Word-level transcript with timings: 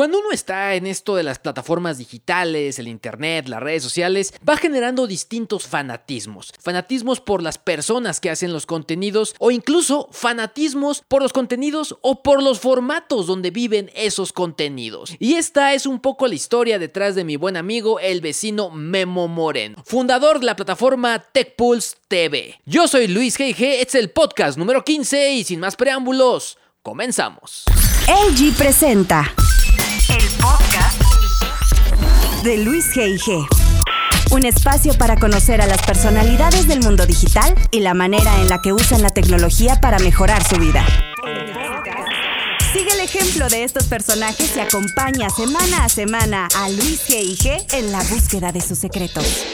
Cuando 0.00 0.18
uno 0.18 0.30
está 0.32 0.76
en 0.76 0.86
esto 0.86 1.14
de 1.14 1.22
las 1.22 1.38
plataformas 1.38 1.98
digitales, 1.98 2.78
el 2.78 2.88
internet, 2.88 3.48
las 3.48 3.62
redes 3.62 3.82
sociales, 3.82 4.32
va 4.48 4.56
generando 4.56 5.06
distintos 5.06 5.66
fanatismos. 5.66 6.54
Fanatismos 6.58 7.20
por 7.20 7.42
las 7.42 7.58
personas 7.58 8.18
que 8.18 8.30
hacen 8.30 8.54
los 8.54 8.64
contenidos 8.64 9.34
o 9.38 9.50
incluso 9.50 10.08
fanatismos 10.10 11.04
por 11.06 11.20
los 11.20 11.34
contenidos 11.34 11.98
o 12.00 12.22
por 12.22 12.42
los 12.42 12.60
formatos 12.60 13.26
donde 13.26 13.50
viven 13.50 13.90
esos 13.94 14.32
contenidos. 14.32 15.14
Y 15.18 15.34
esta 15.34 15.74
es 15.74 15.84
un 15.84 16.00
poco 16.00 16.26
la 16.26 16.34
historia 16.34 16.78
detrás 16.78 17.14
de 17.14 17.24
mi 17.24 17.36
buen 17.36 17.58
amigo 17.58 18.00
el 18.00 18.22
vecino 18.22 18.70
Memo 18.70 19.28
Moreno, 19.28 19.82
fundador 19.84 20.40
de 20.40 20.46
la 20.46 20.56
plataforma 20.56 21.18
TechPulse 21.18 21.96
TV. 22.08 22.58
Yo 22.64 22.88
soy 22.88 23.06
Luis 23.06 23.38
G.G., 23.38 23.82
este 23.82 23.98
es 23.98 24.04
el 24.04 24.08
podcast 24.08 24.56
número 24.56 24.82
15 24.82 25.34
y 25.34 25.44
sin 25.44 25.60
más 25.60 25.76
preámbulos, 25.76 26.56
comenzamos. 26.80 27.64
LG 28.08 28.56
presenta 28.56 29.34
el 30.10 30.28
podcast 30.40 31.02
de 32.42 32.58
Luis 32.58 32.86
G.I.G. 32.94 33.46
Un 34.32 34.44
espacio 34.44 34.94
para 34.94 35.16
conocer 35.16 35.60
a 35.60 35.66
las 35.66 35.82
personalidades 35.82 36.66
del 36.66 36.80
mundo 36.80 37.06
digital 37.06 37.54
y 37.70 37.80
la 37.80 37.94
manera 37.94 38.40
en 38.40 38.48
la 38.48 38.60
que 38.60 38.72
usan 38.72 39.02
la 39.02 39.10
tecnología 39.10 39.80
para 39.80 39.98
mejorar 39.98 40.42
su 40.42 40.56
vida. 40.56 40.84
Sigue 42.72 42.92
el 42.92 43.00
ejemplo 43.00 43.48
de 43.48 43.64
estos 43.64 43.84
personajes 43.86 44.56
y 44.56 44.60
acompaña 44.60 45.28
semana 45.30 45.84
a 45.84 45.88
semana 45.88 46.48
a 46.56 46.68
Luis 46.68 47.08
G.I.G. 47.08 47.74
en 47.74 47.92
la 47.92 48.02
búsqueda 48.04 48.52
de 48.52 48.60
sus 48.60 48.78
secretos. 48.78 49.44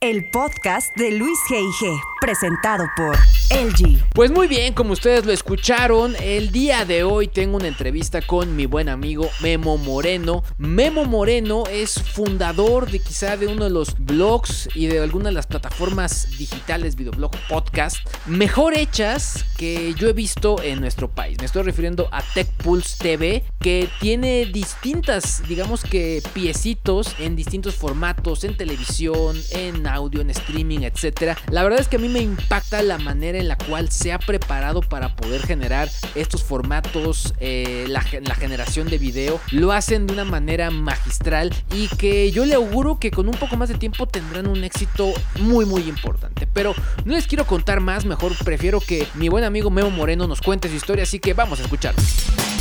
El 0.00 0.30
podcast 0.30 0.96
de 0.96 1.12
Luis 1.12 1.38
G.I.G., 1.48 2.09
presentado 2.20 2.84
por 2.96 3.16
LG. 3.50 4.04
Pues 4.12 4.30
muy 4.30 4.46
bien, 4.46 4.74
como 4.74 4.92
ustedes 4.92 5.24
lo 5.24 5.32
escucharon, 5.32 6.14
el 6.20 6.52
día 6.52 6.84
de 6.84 7.02
hoy 7.02 7.28
tengo 7.28 7.56
una 7.56 7.68
entrevista 7.68 8.20
con 8.20 8.54
mi 8.54 8.66
buen 8.66 8.88
amigo 8.88 9.28
Memo 9.40 9.78
Moreno. 9.78 10.44
Memo 10.58 11.04
Moreno 11.04 11.64
es 11.70 11.94
fundador 11.94 12.90
de 12.90 13.00
quizá 13.00 13.36
de 13.36 13.46
uno 13.46 13.64
de 13.64 13.70
los 13.70 13.98
blogs 13.98 14.68
y 14.74 14.86
de 14.86 15.00
alguna 15.00 15.30
de 15.30 15.34
las 15.34 15.46
plataformas 15.46 16.28
digitales, 16.38 16.94
videoblog, 16.94 17.32
podcast, 17.48 17.98
mejor 18.26 18.76
hechas 18.76 19.46
que 19.56 19.94
yo 19.94 20.08
he 20.08 20.12
visto 20.12 20.62
en 20.62 20.80
nuestro 20.80 21.08
país. 21.08 21.38
Me 21.38 21.46
estoy 21.46 21.62
refiriendo 21.62 22.08
a 22.12 22.22
TechPulse 22.22 22.96
TV, 22.98 23.44
que 23.60 23.88
tiene 24.00 24.46
distintas, 24.46 25.42
digamos 25.48 25.82
que 25.82 26.22
piecitos 26.34 27.14
en 27.18 27.36
distintos 27.36 27.74
formatos, 27.74 28.44
en 28.44 28.56
televisión, 28.56 29.36
en 29.50 29.86
audio, 29.86 30.20
en 30.20 30.30
streaming, 30.30 30.80
etc. 30.80 31.38
La 31.50 31.62
verdad 31.62 31.80
es 31.80 31.88
que 31.88 31.96
a 31.96 31.98
mí 31.98 32.09
me 32.10 32.20
impacta 32.20 32.82
la 32.82 32.98
manera 32.98 33.38
en 33.38 33.48
la 33.48 33.56
cual 33.56 33.90
se 33.90 34.12
ha 34.12 34.18
preparado 34.18 34.80
para 34.80 35.14
poder 35.16 35.42
generar 35.42 35.88
estos 36.14 36.42
formatos, 36.42 37.34
eh, 37.40 37.86
la, 37.88 38.02
generación 38.02 38.88
de 38.88 38.98
video. 38.98 39.40
Lo 39.50 39.72
hacen 39.72 40.06
de 40.06 40.12
una 40.12 40.24
manera 40.24 40.70
magistral 40.70 41.54
y 41.72 41.88
que 41.88 42.30
yo 42.30 42.44
le 42.44 42.54
auguro 42.54 42.98
que 42.98 43.10
con 43.10 43.28
un 43.28 43.34
poco 43.34 43.56
más 43.56 43.68
de 43.68 43.76
tiempo 43.76 44.06
tendrán 44.06 44.46
un 44.46 44.64
éxito 44.64 45.12
muy 45.40 45.64
muy 45.64 45.82
importante. 45.82 46.46
Pero 46.52 46.74
no 47.04 47.14
les 47.14 47.26
quiero 47.26 47.46
contar 47.46 47.80
más, 47.80 48.04
mejor 48.04 48.32
prefiero 48.44 48.80
que 48.80 49.06
mi 49.14 49.28
buen 49.28 49.44
amigo 49.44 49.70
Memo 49.70 49.90
Moreno 49.90 50.26
nos 50.26 50.40
cuente 50.40 50.68
su 50.68 50.74
historia, 50.74 51.04
así 51.04 51.18
que 51.18 51.34
vamos 51.34 51.60
a 51.60 51.62
escuchar. 51.62 51.94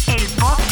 El 0.07 0.25
podcast 0.39 0.68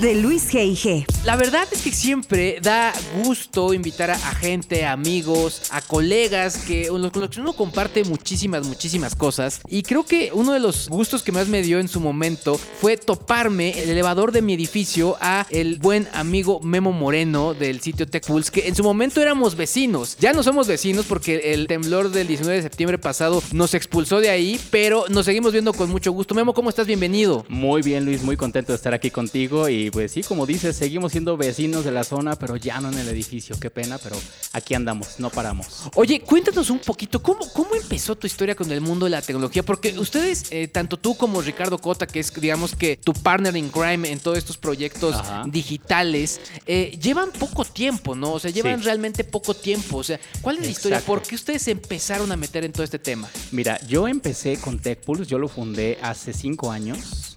de 0.00 0.14
Luis 0.14 0.52
G.I.G. 0.52 1.06
La 1.24 1.34
verdad 1.34 1.66
es 1.72 1.82
que 1.82 1.90
siempre 1.90 2.58
da 2.62 2.92
gusto 3.24 3.74
invitar 3.74 4.10
a, 4.10 4.16
gente, 4.16 4.84
a 4.86 4.92
amigos, 4.92 5.62
a 5.70 5.82
colegas 5.82 6.58
que, 6.58 6.86
con 6.88 7.02
los 7.02 7.30
que 7.30 7.40
uno 7.40 7.52
comparte 7.52 8.04
muchísimas, 8.04 8.64
muchísimas 8.64 9.16
cosas. 9.16 9.60
Y 9.68 9.82
creo 9.82 10.04
que 10.04 10.30
uno 10.32 10.52
de 10.52 10.60
los 10.60 10.88
gustos 10.88 11.22
que 11.22 11.32
más 11.32 11.48
me 11.48 11.62
dio 11.62 11.80
en 11.80 11.88
su 11.88 12.00
momento 12.00 12.56
fue 12.56 12.96
toparme 12.96 13.82
el 13.82 13.90
elevador 13.90 14.30
de 14.30 14.40
mi 14.40 14.54
edificio 14.54 15.16
a 15.20 15.46
el 15.50 15.78
buen 15.78 16.08
amigo 16.12 16.60
Memo 16.60 16.92
Moreno 16.92 17.54
del 17.54 17.80
sitio 17.80 18.06
TechPulse, 18.06 18.52
que 18.52 18.68
en 18.68 18.76
su 18.76 18.84
momento 18.84 19.20
éramos 19.20 19.56
vecinos. 19.56 20.16
Ya 20.20 20.32
no 20.32 20.42
somos 20.44 20.68
vecinos 20.68 21.06
porque 21.06 21.52
el 21.52 21.66
temblor 21.66 22.10
del 22.10 22.28
19 22.28 22.56
de 22.56 22.62
septiembre 22.62 22.98
pasado 22.98 23.42
nos 23.52 23.74
expulsó 23.74 24.20
de 24.20 24.30
ahí, 24.30 24.60
pero 24.70 25.06
nos 25.08 25.24
seguimos 25.24 25.52
viendo 25.52 25.72
con 25.72 25.90
mucho 25.90 26.12
gusto. 26.12 26.34
Memo, 26.34 26.54
¿cómo 26.54 26.70
estás? 26.70 26.86
Bienvenido. 26.86 27.44
Muy 27.48 27.82
bien, 27.82 28.04
Luis, 28.04 28.22
muy 28.22 28.36
contento 28.36 28.72
de 28.72 28.76
estar 28.76 28.94
aquí 28.94 29.10
contigo 29.10 29.68
y 29.68 29.87
pues 29.90 30.12
sí, 30.12 30.22
como 30.22 30.46
dices, 30.46 30.76
seguimos 30.76 31.12
siendo 31.12 31.36
vecinos 31.36 31.84
de 31.84 31.90
la 31.92 32.04
zona, 32.04 32.36
pero 32.36 32.56
ya 32.56 32.80
no 32.80 32.90
en 32.90 32.98
el 32.98 33.08
edificio. 33.08 33.56
Qué 33.60 33.70
pena, 33.70 33.98
pero 33.98 34.16
aquí 34.52 34.74
andamos, 34.74 35.18
no 35.18 35.30
paramos. 35.30 35.66
Oye, 35.94 36.20
cuéntanos 36.20 36.70
un 36.70 36.78
poquito, 36.78 37.22
¿cómo, 37.22 37.40
cómo 37.52 37.74
empezó 37.74 38.16
tu 38.16 38.26
historia 38.26 38.54
con 38.54 38.70
el 38.72 38.80
mundo 38.80 39.06
de 39.06 39.10
la 39.10 39.22
tecnología? 39.22 39.62
Porque 39.62 39.98
ustedes, 39.98 40.46
eh, 40.50 40.68
tanto 40.68 40.96
tú 40.96 41.16
como 41.16 41.40
Ricardo 41.40 41.78
Cota, 41.78 42.06
que 42.06 42.20
es, 42.20 42.32
digamos 42.34 42.74
que 42.74 42.96
tu 42.96 43.12
partner 43.12 43.56
in 43.56 43.68
crime 43.70 44.10
en 44.10 44.18
todos 44.20 44.38
estos 44.38 44.56
proyectos 44.56 45.14
Ajá. 45.16 45.44
digitales, 45.46 46.40
eh, 46.66 46.98
llevan 47.00 47.30
poco 47.32 47.64
tiempo, 47.64 48.14
¿no? 48.14 48.32
O 48.32 48.38
sea, 48.38 48.50
llevan 48.50 48.78
Sí. 48.78 48.84
realmente 48.84 49.24
poco 49.24 49.54
tiempo. 49.54 49.98
O 49.98 50.04
sea, 50.04 50.18
¿cuál 50.40 50.56
es 50.58 50.64
la 50.64 50.70
historia? 50.70 51.00
¿Por 51.00 51.22
qué 51.22 51.34
ustedes 51.34 51.62
se 51.62 51.70
empezaron 51.70 52.30
a 52.32 52.36
meter 52.36 52.64
en 52.64 52.72
todo 52.72 52.82
este 52.84 52.98
tema? 52.98 53.28
Mira, 53.52 53.80
yo 53.86 54.08
empecé 54.08 54.56
con 54.58 54.78
TechPulse, 54.78 55.24
yo 55.26 55.38
lo 55.38 55.48
fundé 55.48 55.98
hace 56.02 56.32
cinco 56.32 56.70
años. 56.70 57.27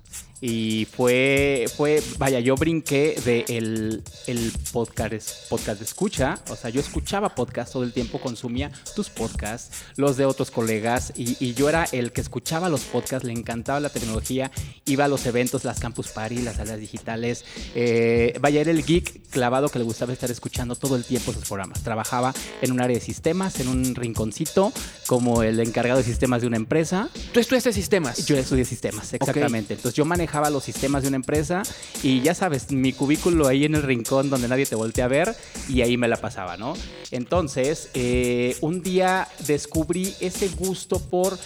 Y 0.42 0.86
fue, 0.86 1.68
fue, 1.78 2.02
vaya, 2.18 2.40
yo 2.40 2.56
brinqué 2.56 3.16
de 3.24 3.46
el, 3.48 4.04
el 4.26 4.52
podcast, 4.72 5.48
podcast 5.50 5.80
de 5.80 5.86
escucha. 5.86 6.40
O 6.50 6.56
sea, 6.56 6.72
yo 6.72 6.82
escuchaba 6.82 7.36
podcast 7.36 7.72
todo 7.72 7.84
el 7.84 7.94
tiempo, 7.94 8.20
consumía 8.20 8.72
tus 8.96 9.10
podcasts, 9.10 9.84
los 9.98 10.18
de 10.18 10.26
otros 10.26 10.50
colegas. 10.50 11.14
Y, 11.16 11.38
y 11.40 11.54
yo 11.54 11.70
era 11.70 11.86
el 11.92 12.12
que 12.12 12.22
escuchaba 12.22 12.70
los 12.70 12.82
podcasts, 12.82 13.26
le 13.26 13.34
encantaba 13.34 13.80
la 13.80 13.90
tecnología, 13.90 14.52
iba 14.86 15.06
a 15.06 15.08
los 15.08 15.26
eventos, 15.28 15.64
las 15.64 15.80
campus 15.80 16.08
party, 16.08 16.42
las 16.42 16.56
salas 16.56 16.80
digitales. 16.80 17.46
eh, 17.76 18.34
vaya, 18.42 18.62
era 18.62 18.72
el 18.72 18.84
geek 18.84 19.30
clavado 19.30 19.70
que 19.70 19.80
le 19.80 19.86
gustaba 19.86 20.12
estar 20.12 20.32
escuchando 20.32 20.76
todo 20.76 20.96
el 20.96 21.06
tiempo 21.06 21.32
esos 21.32 21.48
programas. 21.48 21.84
Trabajaba 21.84 22.34
en 22.62 22.72
un 22.72 22.82
área 22.82 22.98
de 22.98 23.04
sistemas, 23.04 23.60
en 23.60 23.68
un 23.68 23.94
rinconcito, 23.96 24.74
como 25.12 25.44
el 25.44 25.60
encargado 25.60 25.98
de 25.98 26.06
sistemas 26.06 26.40
de 26.40 26.48
una 26.48 26.56
empresa. 26.56 27.10
Tú 27.34 27.42
estudiaste 27.42 27.74
sistemas. 27.74 28.26
Yo 28.26 28.38
estudié 28.38 28.64
sistemas, 28.64 29.14
exactamente. 29.14 29.74
Entonces 29.74 29.94
yo 29.94 30.06
manejaba 30.06 30.50
los 30.50 30.64
sistemas 30.64 31.02
de 31.02 31.10
una 31.10 31.18
empresa 31.18 31.64
y 32.02 32.22
ya 32.22 32.34
sabes, 32.34 32.72
mi 32.72 32.94
cubículo 32.94 33.50
ahí 33.50 33.66
en 33.66 33.76
el 33.76 33.84
rincón 33.84 34.30
donde 34.30 34.48
nadie 34.48 34.66
te 34.66 34.76
voltea 34.76 35.04
a 35.04 35.08
ver 35.10 35.36
y 35.68 35.82
ahí 35.82 35.98
me 35.98 36.08
la 36.08 36.16
pasaba, 36.16 36.56
¿no? 36.56 36.76
Entonces, 37.12 37.90
eh, 37.94 38.56
un 38.62 38.84
día 38.84 39.28
descubrí 39.46 40.16
ese 40.22 40.48
gusto 40.48 40.98
por 40.98 41.38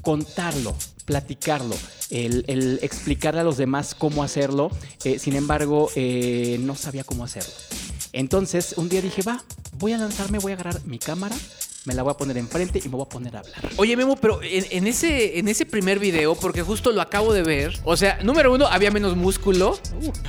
contarlo, 0.00 0.74
platicarlo, 1.04 1.76
el, 2.08 2.46
el 2.46 2.78
explicarle 2.80 3.42
a 3.42 3.44
los 3.44 3.58
demás 3.58 3.94
cómo 3.94 4.22
hacerlo. 4.22 4.70
Eh, 5.04 5.18
sin 5.18 5.36
embargo, 5.36 5.90
eh, 5.94 6.56
no 6.62 6.74
sabía 6.74 7.04
cómo 7.04 7.24
hacerlo. 7.24 7.52
Entonces, 8.14 8.72
un 8.78 8.88
día 8.88 9.02
dije, 9.02 9.20
va, 9.20 9.44
voy 9.78 9.92
a 9.92 9.98
lanzarme, 9.98 10.38
voy 10.38 10.52
a 10.52 10.54
agarrar 10.54 10.80
mi 10.86 10.98
cámara, 10.98 11.36
me 11.88 11.94
la 11.94 12.02
voy 12.02 12.10
a 12.10 12.16
poner 12.18 12.36
enfrente 12.36 12.80
y 12.84 12.88
me 12.88 12.96
voy 12.96 13.06
a 13.06 13.08
poner 13.08 13.34
a 13.34 13.40
hablar. 13.40 13.70
Oye, 13.76 13.96
Memo, 13.96 14.16
pero 14.16 14.40
en, 14.42 14.66
en 14.70 14.86
ese, 14.86 15.38
en 15.38 15.48
ese 15.48 15.64
primer 15.64 15.98
video, 15.98 16.34
porque 16.34 16.60
justo 16.60 16.92
lo 16.92 17.00
acabo 17.00 17.32
de 17.32 17.42
ver, 17.42 17.80
o 17.82 17.96
sea, 17.96 18.18
número 18.22 18.52
uno, 18.52 18.66
había 18.66 18.90
menos 18.90 19.16
músculo, 19.16 19.78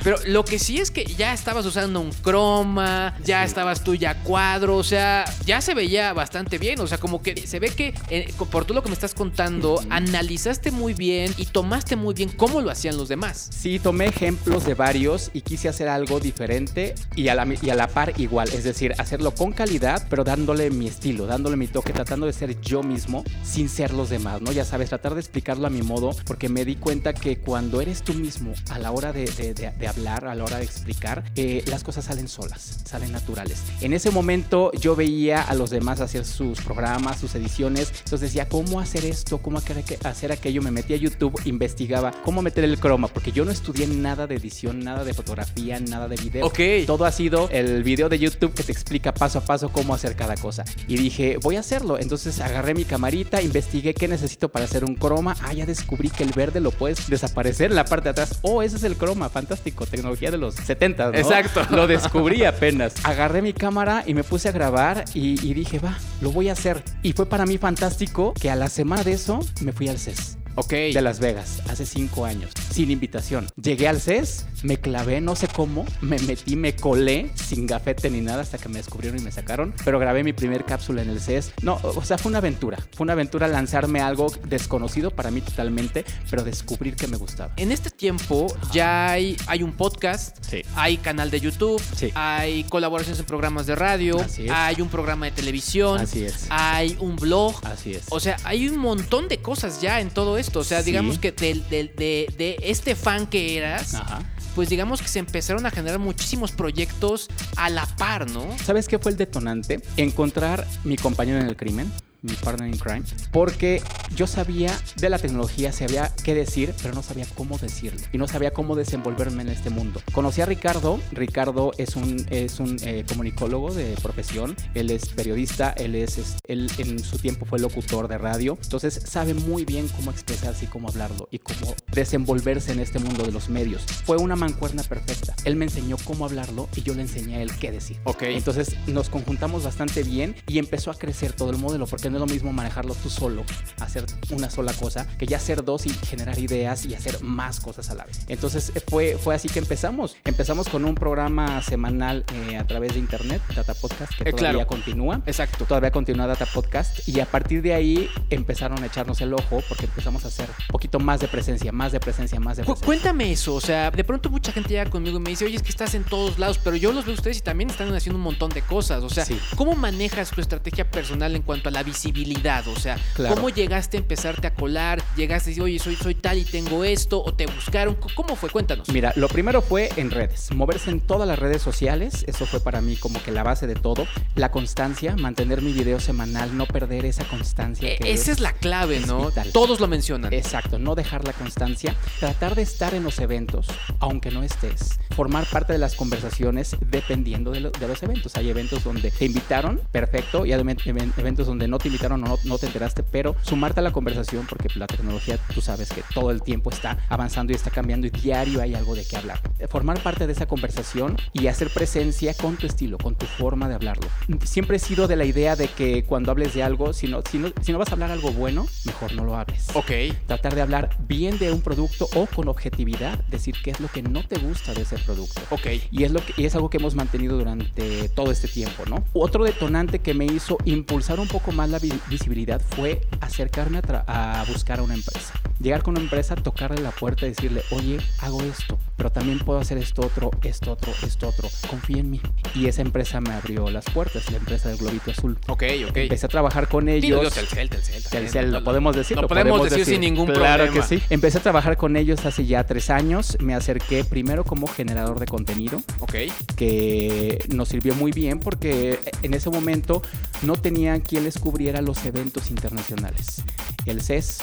pero 0.02 0.16
lo 0.26 0.42
que 0.42 0.58
sí 0.58 0.78
es 0.78 0.90
que 0.90 1.04
ya 1.04 1.34
estabas 1.34 1.66
usando 1.66 2.00
un 2.00 2.12
croma, 2.12 3.14
ya 3.22 3.44
estabas 3.44 3.84
tú 3.84 3.94
ya 3.94 4.22
cuadro, 4.22 4.78
o 4.78 4.84
sea, 4.84 5.26
ya 5.44 5.60
se 5.60 5.74
veía 5.74 6.14
bastante 6.14 6.56
bien, 6.56 6.80
o 6.80 6.86
sea, 6.86 6.96
como 6.96 7.22
que 7.22 7.46
se 7.46 7.58
ve 7.60 7.68
que 7.68 7.92
eh, 8.08 8.32
por 8.50 8.64
todo 8.64 8.74
lo 8.76 8.82
que 8.82 8.88
me 8.88 8.94
estás 8.94 9.12
contando, 9.12 9.82
analizaste 9.90 10.70
muy 10.70 10.94
bien 10.94 11.34
y 11.36 11.44
tomaste 11.44 11.94
muy 11.94 12.14
bien 12.14 12.30
cómo 12.30 12.62
lo 12.62 12.70
hacían 12.70 12.96
los 12.96 13.10
demás. 13.10 13.50
Sí, 13.52 13.78
tomé 13.78 14.06
ejemplos 14.06 14.64
de 14.64 14.72
varios 14.72 15.30
y 15.34 15.42
quise 15.42 15.68
hacer 15.68 15.88
algo 15.88 16.20
diferente 16.20 16.94
y 17.16 17.28
a 17.28 17.34
la, 17.34 17.46
y 17.60 17.68
a 17.68 17.74
la 17.74 17.86
par 17.86 18.18
igual, 18.18 18.48
es 18.48 18.64
decir, 18.64 18.94
hacerlo 18.96 19.34
con 19.34 19.52
calidad, 19.52 20.06
pero 20.08 20.24
dándole 20.24 20.70
mi 20.70 20.86
estilo, 20.86 21.26
dándole 21.26 21.49
mi 21.56 21.66
toque, 21.66 21.92
tratando 21.92 22.26
de 22.26 22.32
ser 22.32 22.60
yo 22.60 22.82
mismo 22.82 23.24
sin 23.44 23.68
ser 23.68 23.92
los 23.92 24.10
demás, 24.10 24.40
¿no? 24.42 24.52
Ya 24.52 24.64
sabes, 24.64 24.88
tratar 24.90 25.14
de 25.14 25.20
explicarlo 25.20 25.66
a 25.66 25.70
mi 25.70 25.82
modo, 25.82 26.10
porque 26.26 26.48
me 26.48 26.64
di 26.64 26.76
cuenta 26.76 27.12
que 27.12 27.38
cuando 27.38 27.80
eres 27.80 28.02
tú 28.02 28.14
mismo 28.14 28.52
a 28.70 28.78
la 28.78 28.90
hora 28.92 29.12
de, 29.12 29.24
de- 29.26 29.54
de- 29.54 29.70
de 29.70 29.88
hablar, 29.88 30.24
a 30.26 30.34
la 30.34 30.44
hora 30.44 30.58
de 30.58 30.64
explicar, 30.64 31.24
eh, 31.36 31.62
las 31.66 31.82
cosas 31.84 32.04
salen 32.04 32.28
solas, 32.28 32.80
salen 32.84 33.12
naturales. 33.12 33.62
En 33.80 33.92
ese 33.92 34.10
momento 34.10 34.72
yo 34.72 34.96
veía 34.96 35.42
a 35.42 35.54
los 35.54 35.70
demás 35.70 36.00
hacer 36.00 36.24
sus 36.24 36.60
programas, 36.60 37.20
sus 37.20 37.34
ediciones, 37.34 37.88
entonces 37.90 38.20
decía, 38.20 38.48
¿cómo 38.48 38.80
hacer 38.80 39.04
esto? 39.04 39.38
¿Cómo 39.38 39.58
hacer 39.58 39.84
hacer 40.04 40.32
aquello? 40.32 40.62
Me 40.62 40.70
metí 40.70 40.94
a 40.94 40.96
YouTube, 40.96 41.40
investigaba 41.44 42.12
cómo 42.24 42.42
meter 42.42 42.64
el 42.64 42.78
croma, 42.78 43.08
porque 43.08 43.32
yo 43.32 43.44
no 43.44 43.50
estudié 43.50 43.86
nada 43.86 44.26
de 44.26 44.34
edición, 44.36 44.80
nada 44.80 45.04
de 45.04 45.14
fotografía, 45.14 45.78
nada 45.80 46.08
de 46.08 46.16
video. 46.16 46.46
Ok. 46.46 46.58
Todo 46.86 47.04
ha 47.04 47.12
sido 47.12 47.48
el 47.50 47.82
video 47.82 48.08
de 48.08 48.18
YouTube 48.18 48.52
que 48.54 48.62
te 48.62 48.72
explica 48.72 49.12
paso 49.14 49.38
a 49.38 49.42
paso 49.42 49.68
cómo 49.70 49.94
hacer 49.94 50.16
cada 50.16 50.36
cosa. 50.36 50.64
Y 50.88 50.96
dije, 50.96 51.29
voy 51.38 51.56
a 51.56 51.60
hacerlo. 51.60 51.98
Entonces 51.98 52.40
agarré 52.40 52.74
mi 52.74 52.84
camarita, 52.84 53.42
investigué 53.42 53.94
qué 53.94 54.08
necesito 54.08 54.48
para 54.48 54.64
hacer 54.64 54.84
un 54.84 54.94
croma. 54.94 55.36
Ah, 55.42 55.52
ya 55.52 55.66
descubrí 55.66 56.10
que 56.10 56.22
el 56.22 56.32
verde 56.32 56.60
lo 56.60 56.70
puedes 56.70 57.08
desaparecer 57.08 57.70
en 57.70 57.76
la 57.76 57.84
parte 57.84 58.04
de 58.04 58.10
atrás. 58.10 58.38
Oh, 58.42 58.62
ese 58.62 58.76
es 58.76 58.84
el 58.84 58.96
croma, 58.96 59.28
fantástico. 59.28 59.86
Tecnología 59.86 60.30
de 60.30 60.38
los 60.38 60.54
70, 60.54 61.12
¿no? 61.12 61.18
Exacto. 61.18 61.62
Lo 61.70 61.86
descubrí 61.86 62.44
apenas. 62.44 62.94
Agarré 63.04 63.42
mi 63.42 63.52
cámara 63.52 64.02
y 64.06 64.14
me 64.14 64.24
puse 64.24 64.48
a 64.48 64.52
grabar 64.52 65.04
y, 65.14 65.44
y 65.46 65.54
dije, 65.54 65.78
va, 65.78 65.98
lo 66.20 66.32
voy 66.32 66.48
a 66.48 66.52
hacer. 66.52 66.82
Y 67.02 67.12
fue 67.12 67.26
para 67.26 67.46
mí 67.46 67.58
fantástico 67.58 68.34
que 68.34 68.50
a 68.50 68.56
la 68.56 68.68
semana 68.68 69.02
de 69.04 69.12
eso 69.12 69.40
me 69.60 69.72
fui 69.72 69.88
al 69.88 69.98
CES 69.98 70.39
Ok. 70.56 70.70
de 70.70 71.00
Las 71.00 71.20
Vegas 71.20 71.62
hace 71.68 71.86
cinco 71.86 72.24
años, 72.24 72.50
sin 72.72 72.90
invitación. 72.90 73.46
Llegué 73.60 73.88
al 73.88 74.00
CES, 74.00 74.46
me 74.62 74.76
clavé, 74.78 75.20
no 75.20 75.34
sé 75.36 75.48
cómo, 75.48 75.86
me 76.00 76.18
metí, 76.20 76.56
me 76.56 76.74
colé 76.76 77.30
sin 77.34 77.66
gafete 77.66 78.10
ni 78.10 78.20
nada 78.20 78.42
hasta 78.42 78.58
que 78.58 78.68
me 78.68 78.78
descubrieron 78.78 79.18
y 79.18 79.22
me 79.22 79.32
sacaron, 79.32 79.72
pero 79.84 79.98
grabé 79.98 80.22
mi 80.24 80.32
primer 80.32 80.64
cápsula 80.64 81.02
en 81.02 81.10
el 81.10 81.20
CES. 81.20 81.52
No, 81.62 81.80
o 81.82 82.04
sea, 82.04 82.18
fue 82.18 82.30
una 82.30 82.38
aventura, 82.38 82.78
fue 82.94 83.04
una 83.04 83.12
aventura 83.14 83.48
lanzarme 83.48 84.00
algo 84.00 84.30
desconocido 84.46 85.10
para 85.10 85.30
mí 85.30 85.40
totalmente, 85.40 86.04
pero 86.30 86.42
descubrir 86.44 86.96
que 86.96 87.06
me 87.06 87.16
gustaba. 87.16 87.52
En 87.56 87.72
este 87.72 87.90
tiempo 87.90 88.46
ya 88.72 89.10
hay, 89.10 89.36
hay 89.46 89.62
un 89.62 89.72
podcast, 89.72 90.36
Sí. 90.44 90.62
hay 90.74 90.96
canal 90.98 91.30
de 91.30 91.40
YouTube, 91.40 91.80
Sí. 91.96 92.10
hay 92.14 92.64
colaboraciones 92.64 93.18
en 93.20 93.26
programas 93.26 93.66
de 93.66 93.76
radio, 93.76 94.20
Así 94.20 94.44
es. 94.46 94.50
hay 94.50 94.80
un 94.80 94.88
programa 94.88 95.26
de 95.26 95.32
televisión, 95.32 96.00
Así 96.00 96.24
es. 96.24 96.46
hay 96.50 96.96
un 97.00 97.16
blog. 97.16 97.54
Así 97.64 97.94
es. 97.94 98.04
O 98.10 98.20
sea, 98.20 98.36
hay 98.44 98.68
un 98.68 98.78
montón 98.78 99.28
de 99.28 99.38
cosas 99.38 99.80
ya 99.80 100.00
en 100.00 100.10
todo 100.10 100.36
esto. 100.40 100.60
O 100.60 100.64
sea, 100.64 100.80
Sí. 100.80 100.86
digamos 100.86 101.18
que 101.18 101.32
del- 101.32 101.62
de, 101.68 102.26
de 102.36 102.56
este 102.62 102.94
fan 102.96 103.26
que 103.26 103.56
eras, 103.56 103.94
Ajá. 103.94 104.22
pues 104.54 104.68
digamos 104.68 105.00
que 105.00 105.08
se 105.08 105.18
empezaron 105.20 105.64
a 105.66 105.70
generar 105.70 105.98
muchísimos 106.00 106.50
proyectos 106.52 107.28
a 107.56 107.70
la 107.70 107.86
par, 107.86 108.28
¿no? 108.30 108.46
¿Sabes 108.64 108.88
qué 108.88 108.98
fue 108.98 109.12
el 109.12 109.16
detonante? 109.18 109.80
Encontrar 109.96 110.66
mi 110.84 110.96
compañero 110.96 111.38
en 111.40 111.46
el 111.46 111.56
crimen, 111.56 111.92
mi 112.22 112.32
partner 112.34 112.68
in 112.68 112.78
crime, 112.78 113.02
porque 113.32 113.82
yo 114.14 114.26
sabía 114.26 114.76
de 114.96 115.08
la 115.08 115.18
tecnología, 115.18 115.72
sabía 115.72 116.12
qué 116.24 116.34
decir, 116.34 116.74
pero 116.82 116.94
no 116.94 117.02
sabía 117.02 117.26
cómo 117.34 117.56
decirlo 117.58 118.00
y 118.12 118.18
no 118.18 118.26
sabía 118.28 118.52
cómo 118.52 118.76
desenvolverme 118.76 119.42
en 119.42 119.48
este 119.48 119.70
mundo. 119.70 120.00
Conocí 120.12 120.40
a 120.40 120.46
Ricardo, 120.46 121.00
Ricardo 121.12 121.72
es 121.78 121.96
un, 121.96 122.26
es 122.30 122.60
un 122.60 122.76
eh, 122.82 123.04
comunicólogo 123.08 123.72
de 123.72 123.96
profesión, 124.02 124.56
él 124.74 124.90
es 124.90 125.08
periodista, 125.08 125.70
él, 125.70 125.94
es, 125.94 126.18
es- 126.18 126.36
él 126.46 126.70
en 126.78 126.98
su 127.02 127.18
tiempo 127.18 127.46
fue 127.46 127.58
locutor 127.58 128.08
de 128.08 128.18
radio, 128.18 128.58
entonces 128.62 129.00
sabe 129.06 129.34
muy 129.34 129.64
bien 129.64 129.88
cómo 129.88 130.10
expresarse 130.10 130.64
y 130.66 130.68
cómo 130.68 130.88
hablarlo 130.88 131.28
y 131.30 131.38
cómo 131.38 131.74
desenvolverse 131.92 132.72
en 132.72 132.80
este 132.80 132.98
mundo 132.98 133.24
de 133.24 133.32
los 133.32 133.48
medios. 133.48 133.82
Fue 134.04 134.16
una 134.16 134.36
mancuerna 134.36 134.82
perfecta. 134.82 135.34
Él 135.44 135.56
me 135.56 135.64
enseñó 135.66 135.96
cómo 136.04 136.24
hablarlo 136.24 136.68
y 136.76 136.82
yo 136.82 136.94
le 136.94 137.02
enseñé 137.02 137.36
a 137.36 137.42
él 137.42 137.50
qué 137.58 137.70
decir. 137.70 137.98
Ok. 138.04 138.22
Entonces 138.22 138.74
nos 138.86 139.08
conjuntamos 139.08 139.64
bastante 139.64 140.02
bien 140.02 140.34
y 140.46 140.58
empezó 140.58 140.90
a 140.90 140.94
crecer 140.98 141.32
todo 141.32 141.50
el 141.50 141.58
modelo, 141.58 141.86
porque 141.86 142.09
no 142.10 142.16
es 142.16 142.20
lo 142.20 142.26
mismo 142.26 142.52
manejarlo 142.52 142.94
tú 142.94 143.08
solo, 143.10 143.44
hacer 143.80 144.04
una 144.30 144.50
sola 144.50 144.72
cosa, 144.72 145.06
que 145.18 145.26
ya 145.26 145.36
hacer 145.38 145.64
dos 145.64 145.86
y 145.86 145.90
generar 145.90 146.38
ideas 146.38 146.84
y 146.84 146.94
hacer 146.94 147.22
más 147.22 147.60
cosas 147.60 147.90
a 147.90 147.94
la 147.94 148.04
vez. 148.04 148.20
Entonces 148.28 148.72
eh, 148.74 148.82
fue, 148.86 149.16
fue 149.22 149.34
así 149.34 149.48
que 149.48 149.58
empezamos. 149.60 150.16
Empezamos 150.24 150.68
con 150.68 150.84
un 150.84 150.94
programa 150.94 151.62
semanal 151.62 152.24
eh, 152.34 152.56
a 152.56 152.66
través 152.66 152.94
de 152.94 152.98
internet, 153.00 153.40
Data 153.54 153.74
Podcast, 153.74 154.12
que 154.14 154.28
Eh, 154.28 154.32
todavía 154.32 154.52
claro. 154.52 154.66
continúa. 154.66 155.22
Exacto. 155.26 155.64
Todavía 155.64 155.90
continúa 155.90 156.26
Data 156.26 156.46
Podcast 156.46 157.08
y 157.08 157.20
a 157.20 157.26
partir 157.26 157.62
de 157.62 157.74
ahí 157.74 158.08
empezaron 158.30 158.82
a 158.82 158.86
echarnos 158.86 159.20
el 159.20 159.32
ojo 159.34 159.62
porque 159.68 159.86
empezamos 159.86 160.24
a 160.24 160.28
hacer 160.28 160.48
un 160.48 160.66
poquito 160.68 160.98
más 160.98 161.20
de 161.20 161.28
presencia, 161.28 161.72
más 161.72 161.92
de 161.92 162.00
presencia, 162.00 162.38
más 162.40 162.56
de 162.56 162.64
presencia. 162.64 162.84
Cuéntame 162.86 163.32
eso, 163.32 163.54
o 163.54 163.60
sea, 163.60 163.90
de 163.90 164.04
pronto 164.04 164.30
mucha 164.30 164.52
gente 164.52 164.70
llega 164.70 164.88
conmigo 164.90 165.18
y 165.18 165.20
me 165.20 165.30
dice, 165.30 165.44
oye, 165.44 165.56
es 165.56 165.62
que 165.62 165.70
estás 165.70 165.94
en 165.94 166.04
todos 166.04 166.38
lados, 166.38 166.58
pero 166.62 166.76
yo 166.76 166.92
los 166.92 167.04
veo 167.04 167.14
a 167.14 167.16
ustedes 167.16 167.38
y 167.38 167.40
también 167.40 167.70
están 167.70 167.92
haciendo 167.94 168.16
un 168.18 168.24
montón 168.24 168.50
de 168.50 168.62
cosas, 168.62 169.02
o 169.02 169.10
sea, 169.10 169.24
Sí. 169.24 169.38
¿cómo 169.56 169.74
manejas 169.74 170.30
tu 170.30 170.40
estrategia 170.40 170.90
personal 170.90 171.34
en 171.36 171.42
cuanto 171.42 171.68
a 171.68 171.72
la 171.72 171.82
visibilidad? 172.04 172.66
O 172.68 172.76
sea, 172.76 172.98
Claro. 173.14 173.34
¿cómo 173.34 173.50
llegaste 173.50 173.96
a 173.98 174.00
empezarte 174.00 174.46
a 174.46 174.54
colar? 174.54 175.02
¿Llegaste 175.16 175.50
y 175.50 175.54
dices, 175.54 175.64
oye, 175.64 175.78
soy, 175.78 175.96
soy 175.96 176.14
tal 176.14 176.38
y 176.38 176.44
tengo 176.44 176.84
esto? 176.84 177.22
¿O 177.22 177.34
te 177.34 177.46
buscaron? 177.46 177.96
¿Cómo 178.14 178.36
fue? 178.36 178.48
Cuéntanos. 178.50 178.88
Mira, 178.88 179.12
lo 179.16 179.28
primero 179.28 179.60
fue 179.62 179.90
en 179.96 180.10
redes, 180.10 180.50
moverse 180.54 180.90
en 180.90 181.00
todas 181.00 181.28
las 181.28 181.38
redes 181.38 181.60
sociales, 181.62 182.24
eso 182.26 182.46
fue 182.46 182.60
para 182.60 182.80
mí 182.80 182.96
como 182.96 183.22
que 183.22 183.30
la 183.32 183.42
base 183.42 183.66
de 183.66 183.74
todo, 183.74 184.06
la 184.34 184.50
constancia, 184.50 185.14
mantener 185.16 185.60
mi 185.62 185.72
video 185.72 186.00
semanal, 186.00 186.56
no 186.56 186.66
perder 186.66 187.04
esa 187.04 187.24
constancia. 187.24 187.88
E- 187.92 187.98
que 187.98 188.12
Esa 188.12 188.32
es 188.32 188.40
la 188.40 188.52
clave, 188.52 188.96
es 188.98 189.06
¿no? 189.06 189.26
vital. 189.26 189.50
Todos 189.52 189.80
lo 189.80 189.86
mencionan. 189.88 190.32
Exacto, 190.32 190.78
no 190.78 190.94
dejar 190.94 191.24
la 191.24 191.32
constancia, 191.32 191.94
tratar 192.18 192.54
de 192.54 192.62
estar 192.62 192.94
en 192.94 193.02
los 193.04 193.18
eventos, 193.18 193.66
aunque 193.98 194.30
no 194.30 194.42
estés, 194.42 194.98
formar 195.14 195.44
parte 195.46 195.72
de 195.72 195.78
las 195.78 195.94
conversaciones 195.94 196.76
dependiendo 196.80 197.50
de, 197.50 197.60
lo- 197.60 197.70
de 197.70 197.88
los 197.88 198.02
eventos. 198.02 198.36
Hay 198.36 198.48
eventos 198.48 198.84
donde 198.84 199.10
te 199.10 199.26
invitaron, 199.26 199.80
perfecto, 199.92 200.46
y 200.46 200.52
hay 200.52 200.60
even- 200.60 200.78
even- 200.84 201.12
eventos 201.16 201.46
donde 201.46 201.68
no 201.68 201.78
te 201.78 201.88
invitaron 201.90 202.24
o 202.24 202.28
no, 202.28 202.38
no 202.44 202.58
te 202.58 202.66
enteraste, 202.66 203.02
pero 203.02 203.36
sumarte 203.42 203.80
a 203.80 203.82
la 203.82 203.92
conversación 203.92 204.46
porque 204.48 204.68
la 204.76 204.86
tecnología, 204.86 205.38
tú 205.54 205.60
sabes 205.60 205.90
que 205.90 206.02
todo 206.14 206.30
el 206.30 206.42
tiempo 206.42 206.70
está 206.70 206.98
avanzando 207.08 207.52
y 207.52 207.56
está 207.56 207.70
cambiando 207.70 208.06
y 208.06 208.10
diario 208.10 208.60
hay 208.62 208.74
algo 208.74 208.94
de 208.94 209.04
qué 209.06 209.16
hablar. 209.16 209.40
Formar 209.68 210.00
parte 210.02 210.26
de 210.26 210.32
esa 210.32 210.46
conversación 210.46 211.16
y 211.32 211.46
hacer 211.48 211.70
presencia 211.70 212.34
con 212.34 212.56
tu 212.56 212.66
estilo, 212.66 212.98
con 212.98 213.14
tu 213.14 213.26
forma 213.26 213.68
de 213.68 213.74
hablarlo. 213.74 214.08
Siempre 214.44 214.76
he 214.76 214.80
sido 214.80 215.08
de 215.08 215.16
la 215.16 215.24
idea 215.24 215.56
de 215.56 215.68
que 215.68 216.04
cuando 216.04 216.30
hables 216.30 216.54
de 216.54 216.62
algo, 216.62 216.92
si 216.92 217.08
no, 217.08 217.22
si 217.28 217.38
no, 217.38 217.48
si 217.60 217.72
no 217.72 217.78
vas 217.78 217.88
a 217.88 217.92
hablar 217.92 218.10
algo 218.10 218.30
bueno, 218.32 218.66
mejor 218.84 219.12
no 219.14 219.24
lo 219.24 219.36
hables 219.36 219.68
Ok. 219.74 219.90
tratar 220.26 220.54
de 220.54 220.62
hablar 220.62 220.96
bien 221.06 221.38
de 221.38 221.52
un 221.52 221.60
producto 221.60 222.08
o 222.14 222.26
con 222.26 222.48
objetividad, 222.48 223.18
decir 223.26 223.54
qué 223.62 223.70
es 223.70 223.80
lo 223.80 223.88
que 223.88 224.02
no 224.02 224.22
te 224.26 224.38
gusta 224.38 224.72
de 224.74 224.82
ese 224.82 224.96
producto. 224.98 225.40
Ok. 225.50 225.66
Y 225.90 226.04
es, 226.04 226.12
lo 226.12 226.24
que, 226.24 226.34
y 226.36 226.44
es 226.44 226.54
algo 226.54 226.70
que 226.70 226.78
hemos 226.78 226.94
mantenido 226.94 227.36
durante 227.36 228.08
todo 228.10 228.30
este 228.30 228.48
tiempo, 228.48 228.84
¿no? 228.88 229.04
Otro 229.12 229.44
detonante 229.44 229.98
que 229.98 230.14
me 230.14 230.26
hizo 230.26 230.56
impulsar 230.64 231.18
un 231.20 231.28
poco 231.28 231.52
más 231.52 231.68
la 231.70 231.78
visibilidad 232.08 232.60
fue 232.60 233.00
acercarme 233.20 233.80
a, 234.06 234.40
a 234.40 234.44
buscar 234.44 234.80
a 234.80 234.82
una 234.82 234.94
empresa. 234.94 235.34
Llegar 235.60 235.82
con 235.82 235.92
una 235.92 236.00
empresa, 236.00 236.34
tocarle 236.36 236.80
la 236.80 236.90
puerta 236.90 237.26
y 237.26 237.30
decirle, 237.30 237.62
oye, 237.70 237.98
hago 238.20 238.42
esto, 238.42 238.78
pero 238.96 239.10
también 239.10 239.38
puedo 239.40 239.58
hacer 239.60 239.76
esto 239.76 240.00
otro, 240.02 240.30
esto 240.42 240.72
otro, 240.72 240.90
esto 241.06 241.28
otro. 241.28 241.48
Confía 241.68 241.98
en 241.98 242.10
mí. 242.10 242.20
Y 242.54 242.66
esa 242.66 242.80
empresa 242.80 243.20
me 243.20 243.30
abrió 243.34 243.68
las 243.70 243.84
puertas, 243.84 244.30
la 244.30 244.38
empresa 244.38 244.70
del 244.70 244.78
Globito 244.78 245.10
Azul. 245.10 245.36
Ok, 245.48 245.64
ok. 245.90 245.96
Empecé 245.98 246.26
a 246.26 246.28
trabajar 246.30 246.66
con 246.68 246.88
ellos. 246.88 247.02
digo, 247.20 247.30
Telcel, 247.30 247.68
Telcel. 247.68 248.02
Telcel, 248.04 248.52
lo 248.52 248.64
podemos 248.64 248.96
decir. 248.96 249.18
Lo 249.18 249.28
podemos 249.28 249.68
decir 249.68 249.84
sin 249.84 250.00
ningún 250.00 250.26
claro 250.28 250.64
problema. 250.64 250.88
que 250.88 250.98
sí. 250.98 251.04
Empecé 251.10 251.38
a 251.38 251.42
trabajar 251.42 251.76
con 251.76 251.96
ellos 251.96 252.24
hace 252.24 252.46
ya 252.46 252.64
tres 252.64 252.88
años. 252.88 253.36
Me 253.40 253.54
acerqué 253.54 254.02
primero 254.04 254.44
como 254.44 254.66
generador 254.66 255.20
de 255.20 255.26
contenido, 255.26 255.82
Ok. 255.98 256.14
que 256.56 257.44
nos 257.50 257.68
sirvió 257.68 257.94
muy 257.94 258.12
bien 258.12 258.40
porque 258.40 258.98
en 259.22 259.34
ese 259.34 259.50
momento 259.50 260.00
no 260.42 260.54
tenían 260.56 261.00
quien 261.00 261.24
les 261.24 261.38
cubriera 261.38 261.82
los 261.82 262.04
eventos 262.06 262.50
internacionales. 262.50 263.42
El 263.84 264.00
CES, 264.00 264.38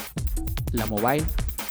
la 0.72 0.86
Mobile. 0.86 1.07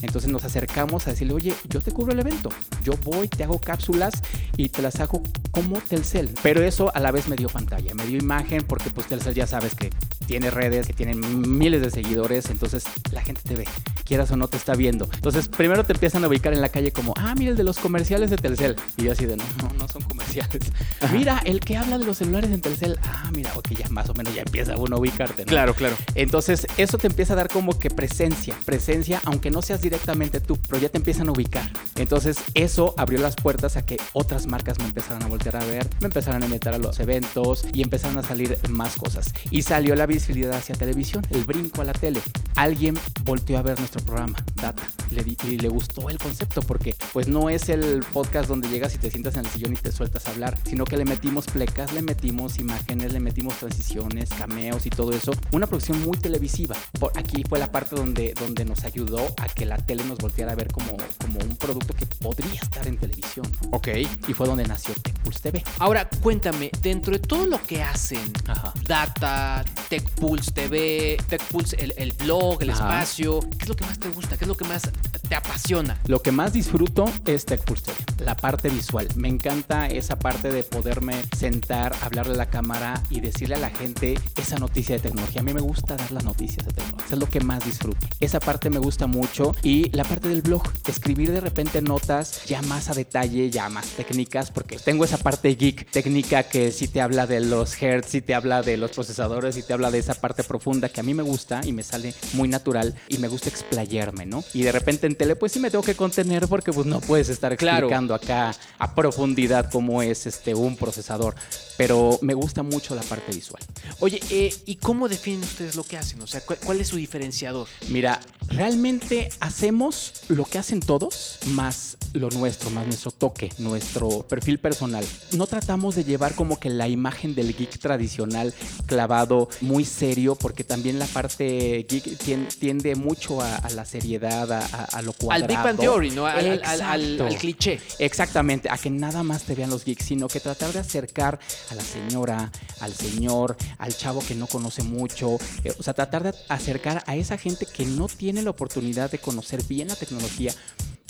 Entonces 0.02 0.30
nos 0.30 0.44
acercamos 0.44 1.06
a 1.06 1.10
decirle, 1.10 1.34
oye, 1.34 1.54
yo 1.68 1.80
te 1.80 1.90
cubro 1.90 2.12
el 2.12 2.18
evento. 2.18 2.50
Yo 2.82 2.92
voy, 3.02 3.28
te 3.28 3.44
hago 3.44 3.58
cápsulas 3.58 4.14
y 4.56 4.68
te 4.68 4.82
las 4.82 5.00
hago 5.00 5.22
como 5.50 5.78
Telcel. 5.80 6.30
Pero 6.42 6.62
eso 6.62 6.94
a 6.94 7.00
la 7.00 7.10
vez 7.10 7.28
me 7.28 7.36
dio 7.36 7.48
pantalla, 7.48 7.94
me 7.94 8.06
dio 8.06 8.18
imagen 8.18 8.62
porque 8.66 8.90
pues 8.90 9.06
Telcel 9.08 9.34
ya 9.34 9.46
sabes 9.46 9.74
que 9.74 9.90
tiene 10.26 10.50
redes, 10.50 10.86
que 10.86 10.92
tienen 10.92 11.58
miles 11.58 11.80
de 11.80 11.90
seguidores, 11.90 12.50
entonces 12.50 12.84
la 13.12 13.22
gente 13.22 13.40
te 13.42 13.54
ve. 13.56 13.64
quieras 14.04 14.30
o 14.30 14.36
no 14.36 14.48
te 14.48 14.56
está 14.56 14.74
viendo. 14.74 15.08
Entonces, 15.14 15.48
primero 15.48 15.84
te 15.84 15.92
empiezan 15.92 16.24
a 16.24 16.28
ubicar 16.28 16.52
en 16.52 16.60
la 16.60 16.68
calle 16.68 16.92
como, 16.92 17.14
ah, 17.16 17.34
mira 17.36 17.50
el 17.50 17.56
de 17.56 17.64
los 17.64 17.78
comerciales 17.78 18.30
de 18.30 18.36
Telcel. 18.36 18.76
Y 18.96 19.04
yo 19.04 19.12
así 19.12 19.26
de, 19.26 19.36
no, 19.36 19.44
no, 19.62 19.72
no 19.78 19.88
son 19.88 20.02
comerciales. 20.02 20.72
Mira, 21.12 21.40
el 21.44 21.60
que 21.60 21.76
habla 21.76 21.98
de 21.98 22.04
los 22.04 22.18
celulares 22.18 22.50
en 22.50 22.60
Telcel. 22.60 22.98
Ah, 23.02 23.30
mira, 23.34 23.52
ok, 23.54 23.68
ya 23.70 23.88
más 23.88 24.08
o 24.08 24.14
menos 24.14 24.34
ya 24.34 24.42
empieza 24.42 24.76
uno 24.76 24.96
a 24.96 24.98
ubicarte. 25.00 25.44
¿no? 25.44 25.48
Claro, 25.48 25.74
claro. 25.74 25.96
Entonces, 26.14 26.66
eso 26.76 26.98
te 26.98 27.06
empieza 27.06 27.32
a 27.32 27.36
dar 27.36 27.48
como 27.48 27.78
que 27.78 27.90
presencia, 27.90 28.54
presencia, 28.64 29.20
aunque 29.24 29.50
no 29.50 29.62
seas 29.62 29.80
directamente 29.80 30.40
tú, 30.40 30.58
pero 30.68 30.80
ya 30.80 30.88
te 30.88 30.98
empiezan 30.98 31.28
a 31.28 31.32
ubicar. 31.32 31.70
Entonces, 31.96 32.38
eso 32.54 32.94
abrió 32.96 33.20
las 33.20 33.36
puertas 33.36 33.76
a 33.76 33.84
que 33.84 33.96
otras 34.12 34.46
marcas 34.46 34.78
me 34.78 34.84
empezaran 34.84 35.22
a 35.22 35.26
voltear 35.26 35.56
a 35.56 35.64
ver, 35.64 35.88
me 36.00 36.06
empezaran 36.06 36.42
a 36.42 36.46
invitar 36.46 36.74
a 36.74 36.78
los 36.78 37.00
eventos 37.00 37.64
y 37.72 37.82
empezaron 37.82 38.18
a 38.18 38.22
salir 38.22 38.58
más 38.68 38.96
cosas. 38.96 39.32
Y 39.50 39.62
salió 39.62 39.94
la 39.94 40.06
visibilidad 40.16 40.56
hacia 40.56 40.74
televisión, 40.74 41.26
el 41.30 41.44
brinco 41.44 41.82
a 41.82 41.84
la 41.84 41.92
tele. 41.92 42.20
Alguien 42.54 42.96
volteó 43.24 43.58
a 43.58 43.62
ver 43.62 43.78
nuestro 43.78 44.02
programa, 44.04 44.38
Data, 44.54 44.82
le 45.10 45.22
di- 45.22 45.36
y 45.44 45.58
le 45.58 45.68
gustó 45.68 46.08
el 46.08 46.18
concepto 46.18 46.62
porque 46.62 46.96
pues 47.12 47.28
no 47.28 47.50
es 47.50 47.68
el 47.68 48.02
podcast 48.12 48.48
donde 48.48 48.68
llegas 48.68 48.94
y 48.94 48.98
te 48.98 49.10
sientas 49.10 49.34
en 49.36 49.44
el 49.44 49.50
sillón 49.50 49.72
y 49.74 49.76
te 49.76 49.92
sueltas 49.92 50.26
a 50.26 50.30
hablar, 50.30 50.56
sino 50.64 50.84
que 50.84 50.96
le 50.96 51.04
metimos 51.04 51.46
plecas, 51.46 51.92
le 51.92 52.00
metimos 52.02 52.58
imágenes, 52.58 53.12
le 53.12 53.20
metimos 53.20 53.54
transiciones, 53.58 54.30
cameos 54.30 54.86
y 54.86 54.90
todo 54.90 55.12
eso. 55.12 55.32
Una 55.52 55.66
producción 55.66 56.02
muy 56.02 56.16
televisiva. 56.16 56.76
Por 56.98 57.12
aquí 57.18 57.44
fue 57.48 57.58
la 57.58 57.70
parte 57.70 57.94
donde, 57.96 58.32
donde 58.40 58.64
nos 58.64 58.84
ayudó 58.84 59.18
a 59.38 59.46
que 59.48 59.66
la 59.66 59.76
tele 59.76 60.02
nos 60.04 60.18
volteara 60.18 60.52
a 60.52 60.54
ver 60.54 60.68
como, 60.72 60.96
como 61.20 61.38
un 61.40 61.56
producto 61.56 61.92
que 61.94 62.06
podría 62.06 62.60
estar 62.60 62.86
en 62.88 62.96
televisión. 62.96 63.46
Ok. 63.72 63.88
Y 64.28 64.32
fue 64.32 64.46
donde 64.46 64.66
nació 64.66 64.94
TechPulse 64.94 65.40
TV. 65.40 65.62
Ahora, 65.78 66.08
cuéntame, 66.22 66.70
dentro 66.82 67.12
de 67.12 67.18
todo 67.18 67.46
lo 67.46 67.62
que 67.62 67.82
hacen, 67.82 68.32
Ajá. 68.46 68.72
Data, 68.86 69.64
TechPulse 70.06 70.50
TV, 70.52 71.16
TechPulse, 71.28 71.76
el, 71.76 71.94
el 71.96 72.12
blog, 72.12 72.62
el 72.62 72.70
Ajá. 72.70 73.00
espacio, 73.00 73.40
¿qué 73.40 73.62
es 73.62 73.68
lo 73.68 73.76
que 73.76 73.84
más 73.84 73.98
te 73.98 74.08
gusta? 74.08 74.36
¿Qué 74.36 74.44
es 74.44 74.48
lo 74.48 74.56
que 74.56 74.64
más 74.64 74.82
te 75.26 75.34
apasiona? 75.34 76.00
Lo 76.06 76.22
que 76.22 76.32
más 76.32 76.52
disfruto 76.52 77.04
es 77.26 77.44
TechPulse 77.44 77.84
TV, 77.84 78.24
la 78.24 78.36
parte 78.36 78.68
visual. 78.68 79.08
Me 79.16 79.28
encanta 79.28 79.86
esa 79.86 80.18
parte 80.18 80.50
de 80.50 80.62
poderme 80.62 81.14
sentar, 81.36 81.94
hablarle 82.00 82.34
a 82.34 82.36
la 82.36 82.50
cámara 82.50 83.02
y 83.10 83.20
decirle 83.20 83.56
a 83.56 83.58
la 83.58 83.70
gente 83.70 84.18
esa 84.36 84.56
noticia 84.56 84.96
de 84.96 85.02
tecnología. 85.02 85.40
A 85.40 85.44
mí 85.44 85.52
me 85.52 85.60
gusta 85.60 85.96
dar 85.96 86.10
las 86.12 86.24
noticias 86.24 86.66
de 86.66 86.72
tecnología. 86.72 87.14
Es 87.14 87.18
lo 87.18 87.28
que 87.28 87.40
más 87.40 87.64
disfruto. 87.64 88.06
Esa 88.20 88.40
parte 88.40 88.70
me 88.70 88.78
gusta 88.78 89.06
mucho. 89.06 89.54
Y 89.62 89.90
la 89.90 90.04
parte 90.04 90.28
del 90.28 90.42
blog, 90.42 90.62
escribir 90.86 91.32
de 91.32 91.40
repente 91.40 91.82
notas 91.82 92.44
ya 92.46 92.62
más 92.62 92.88
a 92.88 92.94
detalle, 92.94 93.50
ya 93.50 93.68
más 93.68 93.86
técnicas, 93.88 94.50
porque 94.50 94.78
tengo 94.78 95.04
esa 95.04 95.18
parte 95.18 95.54
geek 95.54 95.90
técnica 95.90 96.44
que 96.44 96.72
sí 96.72 96.88
te 96.88 97.00
habla 97.00 97.26
de 97.26 97.40
los 97.40 97.80
hertz, 97.80 98.10
sí 98.10 98.20
te 98.20 98.34
habla 98.34 98.62
de 98.62 98.76
los 98.76 98.92
procesadores, 98.92 99.54
sí 99.54 99.62
te 99.62 99.72
habla 99.72 99.90
de 99.90 99.98
esa 99.98 100.14
parte 100.14 100.44
profunda 100.44 100.88
que 100.88 101.00
a 101.00 101.02
mí 101.02 101.14
me 101.14 101.22
gusta 101.22 101.60
y 101.64 101.72
me 101.72 101.82
sale 101.82 102.14
muy 102.34 102.48
natural 102.48 102.94
y 103.08 103.18
me 103.18 103.28
gusta 103.28 103.48
explayarme, 103.48 104.26
¿no? 104.26 104.44
Y 104.54 104.62
de 104.62 104.72
repente 104.72 105.06
en 105.16 105.18
tele 105.18 105.34
pues 105.36 105.52
sí 105.52 105.58
me 105.60 105.70
tengo 105.70 105.82
que 105.82 105.94
contener 105.94 106.46
porque 106.46 106.72
pues 106.72 106.86
no 106.86 107.00
puedes 107.00 107.28
estar 107.30 107.56
Claro. 107.56 107.86
explicando 107.86 108.14
acá 108.14 108.54
a 108.78 108.94
profundidad 108.94 109.70
cómo 109.70 110.02
es 110.02 110.26
este 110.26 110.54
un 110.54 110.76
procesador, 110.76 111.34
pero 111.78 112.18
me 112.22 112.34
gusta 112.34 112.62
mucho 112.62 112.94
la 112.94 113.02
parte 113.02 113.32
visual. 113.32 113.62
Oye, 114.00 114.20
eh, 114.30 114.54
¿y 114.66 114.76
cómo 114.76 115.08
definen 115.08 115.42
ustedes 115.42 115.74
lo 115.74 115.84
que 115.84 115.96
hacen? 115.96 116.20
O 116.20 116.26
sea, 116.26 116.40
¿cuál, 116.42 116.58
cuál 116.64 116.80
es 116.80 116.88
su 116.88 116.96
diferenciador? 116.96 117.66
Mira, 117.88 118.20
realmente 118.48 119.30
hacemos 119.40 120.12
lo 120.28 120.44
que 120.44 120.58
hacen 120.58 120.80
todos, 120.80 121.38
más 121.46 121.96
lo 122.16 122.30
nuestro, 122.30 122.70
más 122.70 122.86
nuestro 122.86 123.10
toque, 123.10 123.50
nuestro 123.58 124.22
perfil 124.26 124.58
personal. 124.58 125.04
No 125.32 125.46
tratamos 125.46 125.94
de 125.94 126.04
llevar 126.04 126.34
como 126.34 126.58
que 126.58 126.70
la 126.70 126.88
imagen 126.88 127.34
del 127.34 127.54
geek 127.56 127.78
tradicional 127.78 128.52
clavado 128.86 129.48
muy 129.60 129.84
serio, 129.84 130.34
porque 130.34 130.64
también 130.64 130.98
la 130.98 131.06
parte 131.06 131.86
geek 131.88 132.18
tien- 132.18 132.48
tiende 132.58 132.94
mucho 132.94 133.40
a, 133.40 133.56
a 133.56 133.70
la 133.70 133.84
seriedad, 133.84 134.50
a, 134.52 134.58
a- 134.60 134.84
a 134.84 135.02
lo 135.02 135.10
Al 135.12 135.16
cuadrado. 135.16 135.46
Big 135.48 135.58
Bang 135.62 135.78
Theory, 135.78 136.10
¿no? 136.10 136.26
Al, 136.26 136.38
al- 136.46 136.62
al- 136.64 136.82
al- 136.82 137.20
al 137.22 137.36
cliché. 137.38 137.80
Exactamente, 137.98 138.68
a 138.70 138.78
que 138.78 138.90
nada 138.90 139.22
más 139.22 139.42
te 139.44 139.54
vean 139.54 139.70
los 139.70 139.84
geeks, 139.84 140.04
sino 140.06 140.28
que 140.28 140.40
tratar 140.40 140.72
de 140.72 140.78
acercar 140.78 141.38
a 141.70 141.74
la 141.74 141.82
señora, 141.82 142.50
al 142.80 142.92
señor, 142.94 143.56
al 143.78 143.96
chavo 143.96 144.20
que 144.26 144.34
no 144.34 144.46
conoce 144.46 144.82
mucho, 144.82 145.38
eh, 145.64 145.72
o 145.78 145.82
sea, 145.82 145.94
tratar 145.94 146.22
de 146.22 146.34
acercar 146.48 147.02
a 147.06 147.16
esa 147.16 147.36
gente 147.38 147.66
que 147.66 147.84
no 147.84 148.06
tiene 148.08 148.42
la 148.42 148.50
oportunidad 148.50 149.10
de 149.10 149.18
conocer 149.18 149.62
bien 149.64 149.88
la 149.88 149.96
tecnología 149.96 150.54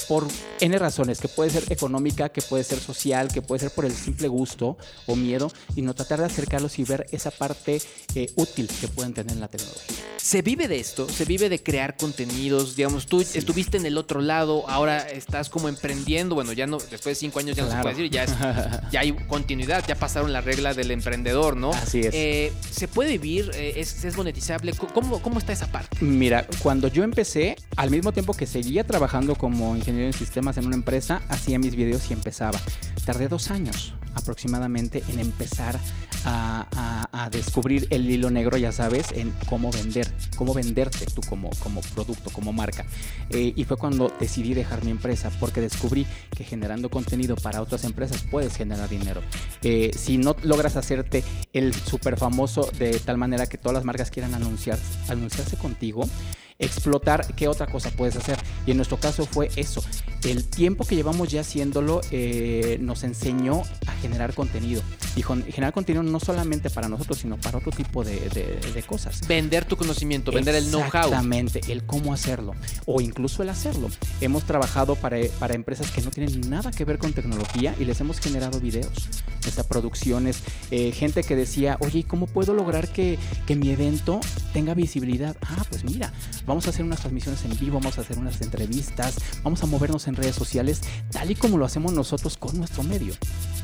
por 0.08 0.26
N 0.60 0.78
razones, 0.78 1.18
que 1.20 1.28
puede 1.28 1.50
ser 1.50 1.64
económica, 1.70 2.28
que 2.28 2.42
puede 2.42 2.64
ser 2.64 2.78
social, 2.78 3.28
que 3.28 3.42
puede 3.42 3.60
ser 3.60 3.70
por 3.70 3.84
el 3.84 3.92
simple 3.92 4.28
gusto 4.28 4.76
o 5.06 5.16
miedo, 5.16 5.50
y 5.74 5.82
no 5.82 5.94
tratar 5.94 6.20
de 6.20 6.26
acercarlos 6.26 6.78
y 6.78 6.84
ver 6.84 7.06
esa 7.10 7.30
parte 7.30 7.80
eh, 8.14 8.30
útil 8.36 8.68
que 8.80 8.88
pueden 8.88 9.12
tener 9.14 9.32
en 9.32 9.40
la 9.40 9.48
tecnología. 9.48 9.96
Se 10.16 10.42
vive 10.42 10.66
de 10.66 10.80
esto, 10.80 11.08
se 11.08 11.24
vive 11.24 11.48
de 11.48 11.62
crear 11.62 11.96
contenidos. 11.96 12.74
Digamos, 12.74 13.06
tú 13.06 13.20
estuviste 13.20 13.76
en 13.76 13.86
el 13.86 13.96
otro 13.96 14.20
lado, 14.20 14.68
ahora 14.68 14.98
estás 15.08 15.48
como 15.48 15.68
emprendiendo. 15.68 16.34
Bueno, 16.34 16.52
ya 16.52 16.66
no, 16.66 16.78
después 16.78 17.04
de 17.04 17.14
cinco 17.14 17.38
años 17.38 17.56
ya 17.56 17.62
no 17.62 17.68
se 17.68 17.74
Claro. 17.74 17.82
puede 17.82 17.94
decir, 17.96 18.10
ya, 18.10 18.24
es- 18.24 18.90
ya 18.92 19.00
hay 19.00 19.12
continuidad, 19.12 19.84
ya 19.86 19.94
pasaron 19.94 20.32
la 20.32 20.40
regla 20.40 20.74
del 20.74 20.90
emprendedor, 20.90 21.56
¿no? 21.56 21.70
Así 21.70 22.00
es. 22.00 22.10
Eh, 22.12 22.52
¿Se 22.70 22.88
puede 22.88 23.10
vivir? 23.18 23.50
Eh, 23.54 23.74
¿Es, 23.76 24.04
es 24.04 24.16
monetizable? 24.16 24.72
¿Cómo, 24.72 25.22
¿Cómo 25.22 25.38
está 25.38 25.52
esa 25.52 25.70
parte? 25.70 25.96
Mira, 26.00 26.46
cuando 26.60 26.88
yo 26.88 27.04
empecé, 27.04 27.56
al 27.76 27.90
mismo 27.90 28.10
tiempo 28.12 28.34
que 28.34 28.46
seguía 28.46 28.84
trabajando 28.84 29.36
como 29.36 29.76
ingeniero 29.76 29.95
en 30.04 30.12
sistemas 30.12 30.56
en 30.58 30.66
una 30.66 30.76
empresa, 30.76 31.22
hacía 31.28 31.58
mis 31.58 31.74
videos 31.76 32.10
y 32.10 32.12
empezaba. 32.12 32.60
Tardé 33.04 33.28
dos 33.28 33.50
años 33.50 33.94
aproximadamente 34.14 35.02
en 35.08 35.20
empezar 35.20 35.78
a, 36.24 36.66
a- 36.74 37.24
a 37.24 37.30
descubrir 37.30 37.86
el 37.90 38.10
hilo 38.10 38.30
negro, 38.30 38.56
ya 38.56 38.72
sabes, 38.72 39.12
en 39.12 39.32
cómo 39.48 39.70
vender, 39.70 40.10
cómo 40.36 40.54
venderte 40.54 41.04
tú 41.06 41.20
como, 41.28 41.50
como 41.62 41.80
producto, 41.82 42.30
como 42.30 42.52
marca. 42.52 42.84
Eh, 43.30 43.52
y 43.54 43.64
fue 43.64 43.76
cuando 43.76 44.12
decidí 44.18 44.54
dejar 44.54 44.84
mi 44.84 44.90
empresa, 44.90 45.30
porque 45.38 45.60
descubrí 45.60 46.06
que 46.34 46.44
generando 46.44 46.88
contenido 46.88 47.36
para 47.36 47.60
otras 47.62 47.84
empresas 47.84 48.24
puedes 48.30 48.56
generar 48.56 48.88
dinero. 48.88 49.20
Eh, 49.62 49.90
si 49.96 50.18
no 50.18 50.34
logras 50.42 50.76
hacerte 50.76 51.22
el 51.52 51.74
súper 51.74 52.16
famoso 52.16 52.70
de 52.78 52.98
tal 52.98 53.18
manera 53.18 53.46
que 53.46 53.58
todas 53.58 53.74
las 53.74 53.84
marcas 53.84 54.10
quieran 54.10 54.34
anunciar, 54.34 54.78
anunciarse 55.08 55.56
contigo, 55.56 56.08
explotar 56.58 57.34
qué 57.34 57.48
otra 57.48 57.66
cosa 57.66 57.90
puedes 57.90 58.16
hacer. 58.16 58.38
Y 58.66 58.70
en 58.72 58.76
nuestro 58.78 58.98
caso 58.98 59.26
fue 59.26 59.50
eso. 59.56 59.82
El 60.24 60.44
tiempo 60.48 60.84
que 60.84 60.96
llevamos 60.96 61.28
ya 61.28 61.42
haciéndolo 61.42 62.00
eh, 62.10 62.78
nos 62.80 63.04
enseñó 63.04 63.62
a 63.86 63.92
generar 64.00 64.34
contenido. 64.34 64.82
Y 65.14 65.22
generar 65.22 65.72
contenido 65.72 66.02
no 66.02 66.20
solamente 66.20 66.68
para 66.70 66.88
nosotros, 66.88 67.18
sino 67.18 67.36
para 67.38 67.58
otro 67.58 67.72
tipo 67.72 68.04
de, 68.04 68.20
de- 68.30 68.60
de 68.74 68.82
cosas. 68.82 69.26
Vender 69.26 69.64
tu 69.64 69.76
conocimiento, 69.76 70.30
vender 70.32 70.54
el 70.56 70.68
know-how. 70.68 70.86
Exactamente, 70.86 71.60
el 71.68 71.84
cómo 71.84 72.12
hacerlo 72.12 72.52
o 72.86 73.00
incluso 73.00 73.42
el 73.42 73.48
hacerlo. 73.50 73.88
Hemos 74.20 74.44
trabajado 74.44 74.94
para, 74.96 75.16
para 75.38 75.54
empresas 75.54 75.90
que 75.90 76.02
no 76.02 76.10
tienen 76.10 76.48
nada 76.50 76.70
que 76.70 76.84
ver 76.84 76.98
con 76.98 77.12
tecnología 77.12 77.74
y 77.78 77.84
les 77.84 78.00
hemos 78.00 78.18
generado 78.20 78.60
videos, 78.60 78.92
sea, 79.40 79.64
producciones, 79.64 80.42
eh, 80.70 80.92
gente 80.92 81.22
que 81.22 81.36
decía, 81.36 81.76
oye, 81.80 82.00
¿y 82.00 82.02
¿cómo 82.02 82.26
puedo 82.26 82.52
lograr 82.52 82.88
que, 82.88 83.18
que 83.46 83.56
mi 83.56 83.70
evento 83.70 84.20
tenga 84.52 84.74
visibilidad? 84.74 85.36
Ah, 85.40 85.62
pues 85.70 85.84
mira, 85.84 86.12
vamos 86.46 86.66
a 86.66 86.70
hacer 86.70 86.84
unas 86.84 87.00
transmisiones 87.00 87.44
en 87.44 87.56
vivo, 87.58 87.78
vamos 87.80 87.98
a 87.98 88.00
hacer 88.02 88.18
unas 88.18 88.40
entrevistas, 88.40 89.16
vamos 89.42 89.62
a 89.62 89.66
movernos 89.66 90.06
en 90.08 90.16
redes 90.16 90.34
sociales, 90.36 90.80
tal 91.10 91.30
y 91.30 91.34
como 91.34 91.58
lo 91.58 91.64
hacemos 91.64 91.92
nosotros 91.92 92.36
con 92.36 92.56
nuestro 92.58 92.82
medio. 92.82 93.14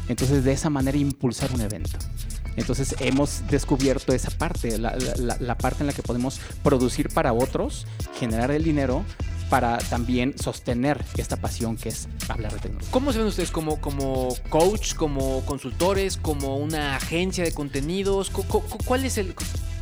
Entonces, 0.09 0.45
de 0.45 0.53
esa 0.53 0.69
manera 0.71 0.97
impulsar 0.99 1.53
un 1.53 1.61
evento. 1.61 1.99
Entonces 2.57 2.95
hemos 3.01 3.43
descubierto 3.49 4.13
esa 4.13 4.31
parte, 4.31 4.77
la, 4.79 4.95
la- 5.17 5.37
la- 5.41 5.57
parte 5.57 5.83
en 5.83 5.87
la 5.87 5.93
que 5.95 6.03
podemos 6.03 6.39
producir 6.63 7.09
para 7.09 7.33
otros, 7.33 7.87
generar 8.19 8.51
el 8.51 8.63
dinero 8.63 9.05
para 9.49 9.79
también 9.79 10.35
sostener 10.39 11.03
esta 11.17 11.37
pasión 11.37 11.77
que 11.77 11.89
es 11.91 12.09
hablar 12.29 12.53
de 12.53 12.59
tecnología. 12.61 12.91
¿Cómo 12.91 13.13
se 13.13 13.19
ven 13.19 13.27
ustedes 13.29 13.51
como, 13.51 13.81
como 13.81 14.35
coach, 14.51 14.95
como 14.95 15.41
consultores, 15.47 16.17
como 16.19 16.57
una 16.59 16.97
agencia 16.97 17.43
de 17.45 17.53
contenidos? 17.53 18.29
Cu- 18.31 18.45
cu- 18.45 18.63
cu- 18.63 18.79
¿Cuál 18.85 19.05
es 19.07 19.17
el, 19.19 19.35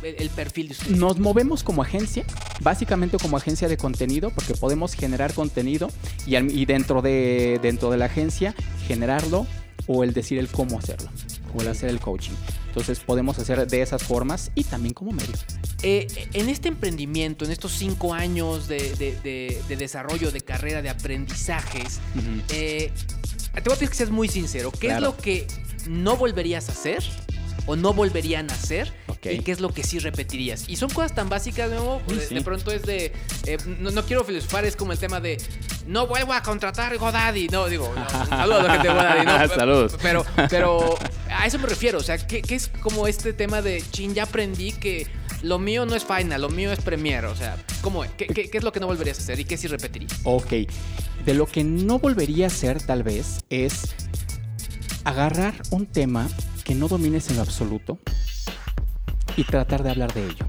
el- 0.03 0.29
perfil 0.29 0.67
de 0.69 0.73
ustedes? 0.73 0.97
Nos 0.97 1.19
movemos 1.19 1.63
como 1.63 1.81
agencia, 1.81 2.25
básicamente 2.61 3.17
como 3.17 3.37
agencia 3.37 3.67
de 3.67 3.77
contenido, 3.77 4.29
porque 4.31 4.53
podemos 4.53 4.93
generar 4.93 5.33
contenido 5.33 5.89
y, 6.25 6.65
dentro, 6.65 7.01
de, 7.01 7.59
dentro 7.61 7.89
de 7.91 7.97
la 7.97 8.05
agencia 8.05 8.55
generarlo 8.87 9.45
o 9.87 10.03
el 10.03 10.13
decir 10.13 10.37
el 10.39 10.47
cómo 10.47 10.77
hacerlo 10.79 11.09
o 11.53 11.61
el 11.61 11.67
hacer 11.67 11.89
el 11.89 11.99
coaching. 11.99 12.31
Entonces 12.67 12.99
podemos 13.01 13.37
hacer 13.39 13.67
de 13.67 13.81
esas 13.81 14.01
formas 14.03 14.51
y 14.55 14.63
también 14.63 14.93
como 14.93 15.11
medio. 15.11 15.33
Eh, 15.83 16.07
en 16.33 16.47
este 16.47 16.69
emprendimiento, 16.69 17.43
en 17.43 17.51
estos 17.51 17.73
cinco 17.73 18.13
años 18.13 18.67
de, 18.69 18.77
de- 18.95 19.17
de- 19.21 19.61
de 19.67 19.75
desarrollo, 19.75 20.31
de 20.31 20.39
carrera, 20.41 20.81
de 20.81 20.89
aprendizajes, 20.89 21.99
eh, 22.49 22.91
te 23.53 23.61
voy 23.61 23.73
a 23.73 23.75
pedir 23.75 23.89
que 23.89 23.95
seas 23.95 24.09
muy 24.11 24.27
sincero. 24.29 24.71
¿Qué 24.71 24.87
es 24.87 25.01
lo 25.01 25.17
que 25.17 25.47
no 25.89 26.15
volverías 26.15 26.69
a 26.69 26.71
hacer? 26.71 27.03
¿O 27.65 27.75
no 27.75 27.93
volverían 27.93 28.49
a 28.49 28.53
hacer? 28.53 28.93
¿Y 29.23 29.39
qué 29.39 29.51
es 29.51 29.59
lo 29.59 29.73
que 29.73 29.83
sí 29.83 29.99
repetirías? 29.99 30.65
Y 30.67 30.77
son 30.77 30.89
cosas 30.89 31.13
tan 31.13 31.29
básicas, 31.29 31.69
Memo, 31.69 32.01
de, 32.07 32.27
sí. 32.27 32.33
de 32.33 32.41
pronto 32.41 32.71
es 32.71 32.81
de... 32.83 33.13
eh, 33.45 33.57
no, 33.79 33.91
no 33.91 34.03
quiero 34.03 34.23
filosofar, 34.23 34.65
es 34.65 34.75
como 34.75 34.91
el 34.93 34.97
tema 34.97 35.19
de... 35.19 35.37
No 35.85 36.07
vuelvo 36.07 36.33
a 36.33 36.41
contratar 36.41 36.97
GoDaddy. 36.97 37.47
No, 37.49 37.67
digo, 37.67 37.91
no, 37.95 38.09
saludos 38.29 38.61
a 38.61 38.63
la 38.63 38.73
gente 38.73 38.87
de 38.87 38.93
GoDaddy. 38.93 39.25
No, 39.25 39.55
Saludos. 39.55 39.97
Pero, 40.01 40.25
pero 40.49 40.97
a 41.29 41.45
eso 41.45 41.59
me 41.59 41.67
refiero. 41.67 41.99
O 41.99 42.03
sea, 42.03 42.17
que, 42.25 42.41
que 42.41 42.55
es 42.55 42.67
como 42.67 43.07
este 43.07 43.33
tema 43.33 43.61
de, 43.61 43.83
chin, 43.91 44.13
ya 44.13 44.23
aprendí 44.23 44.71
que 44.71 45.07
lo 45.43 45.59
mío 45.59 45.85
no 45.85 45.95
es 45.95 46.05
Final, 46.05 46.41
lo 46.41 46.49
mío 46.49 46.71
es 46.71 46.79
Premiere. 46.81 47.27
O 47.27 47.35
sea, 47.35 47.57
¿cómo 47.81 48.03
es? 48.03 48.11
¿Qué, 48.11 48.27
qué, 48.27 48.49
qué 48.49 48.57
es 48.57 48.63
lo 48.63 48.71
que 48.71 48.79
no 48.79 48.87
volverías 48.87 49.19
a 49.19 49.21
hacer 49.21 49.39
y 49.39 49.45
qué 49.45 49.57
sí 49.57 49.67
repetirías? 49.67 50.19
Ok. 50.23 50.53
De 51.25 51.33
lo 51.33 51.45
que 51.45 51.63
no 51.63 51.99
volvería 51.99 52.45
a 52.45 52.47
hacer, 52.47 52.81
tal 52.81 53.03
vez, 53.03 53.39
es 53.49 53.81
agarrar 55.03 55.53
un 55.71 55.85
tema 55.85 56.27
que 56.63 56.75
no 56.75 56.87
domines 56.87 57.29
en 57.29 57.37
lo 57.37 57.41
absoluto 57.41 57.99
y 59.41 59.43
tratar 59.43 59.81
de 59.81 59.89
hablar 59.89 60.13
de 60.13 60.25
ello. 60.25 60.45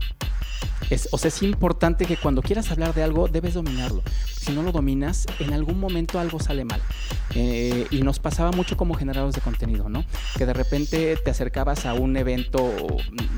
Es, 0.91 1.09
o 1.13 1.19
sea, 1.19 1.29
es 1.29 1.43
importante 1.43 2.05
que 2.05 2.19
cuando 2.19 2.43
quieras 2.43 2.71
hablar 2.71 2.93
de 2.93 3.03
algo, 3.03 3.27
debes 3.27 3.55
dominarlo. 3.55 4.03
Si 4.39 4.53
no 4.53 4.63
lo 4.63 4.73
dominas, 4.73 5.27
en 5.39 5.55
algún 5.55 5.81
momento 5.81 6.21
algo 6.21 6.39
sale 6.39 6.65
mal. 6.65 6.83
Eh, 7.35 7.87
y 7.91 8.03
nos 8.03 8.19
pasaba 8.19 8.51
mucho 8.51 8.77
como 8.77 8.95
generadores 8.95 9.35
de 9.35 9.41
contenido, 9.41 9.89
¿no? 9.89 10.05
Que 10.37 10.45
de 10.45 10.53
repente 10.53 11.17
te 11.25 11.31
acercabas 11.31 11.87
a 11.87 11.95
un 11.95 12.17
evento, 12.19 12.71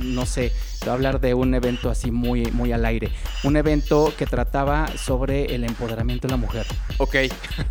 no 0.01 0.27
sé, 0.27 0.53
voy 0.81 0.89
a 0.89 0.93
hablar 0.95 1.21
de 1.21 1.35
un 1.35 1.55
evento 1.55 1.91
así 1.91 2.11
muy, 2.11 2.47
muy 2.47 2.73
al 2.73 2.85
aire. 2.85 3.13
Un 3.45 3.57
evento 3.57 4.13
que 4.19 4.27
trataba 4.27 4.89
sobre 4.97 5.55
el 5.55 5.63
empoderamiento 5.63 6.27
de 6.27 6.33
la 6.33 6.39
mujer. 6.39 6.67
Ok. 6.99 7.17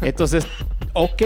Entonces, 0.01 0.47
ok, 0.93 1.23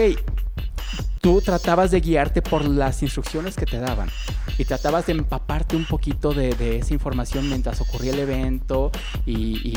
tú 1.20 1.40
tratabas 1.40 1.90
de 1.90 2.00
guiarte 2.00 2.42
por 2.42 2.64
las 2.64 3.02
instrucciones 3.02 3.56
que 3.56 3.66
te 3.66 3.78
daban 3.78 4.08
y 4.56 4.64
tratabas 4.64 5.06
de 5.06 5.12
empaparte 5.12 5.76
un 5.76 5.84
poquito 5.84 6.32
de, 6.32 6.78
esa 6.78 6.94
información 6.94 7.48
mientras 7.48 7.80
ocurría 7.80 8.12
el 8.12 8.18
evento 8.18 8.90
y, 9.26 9.74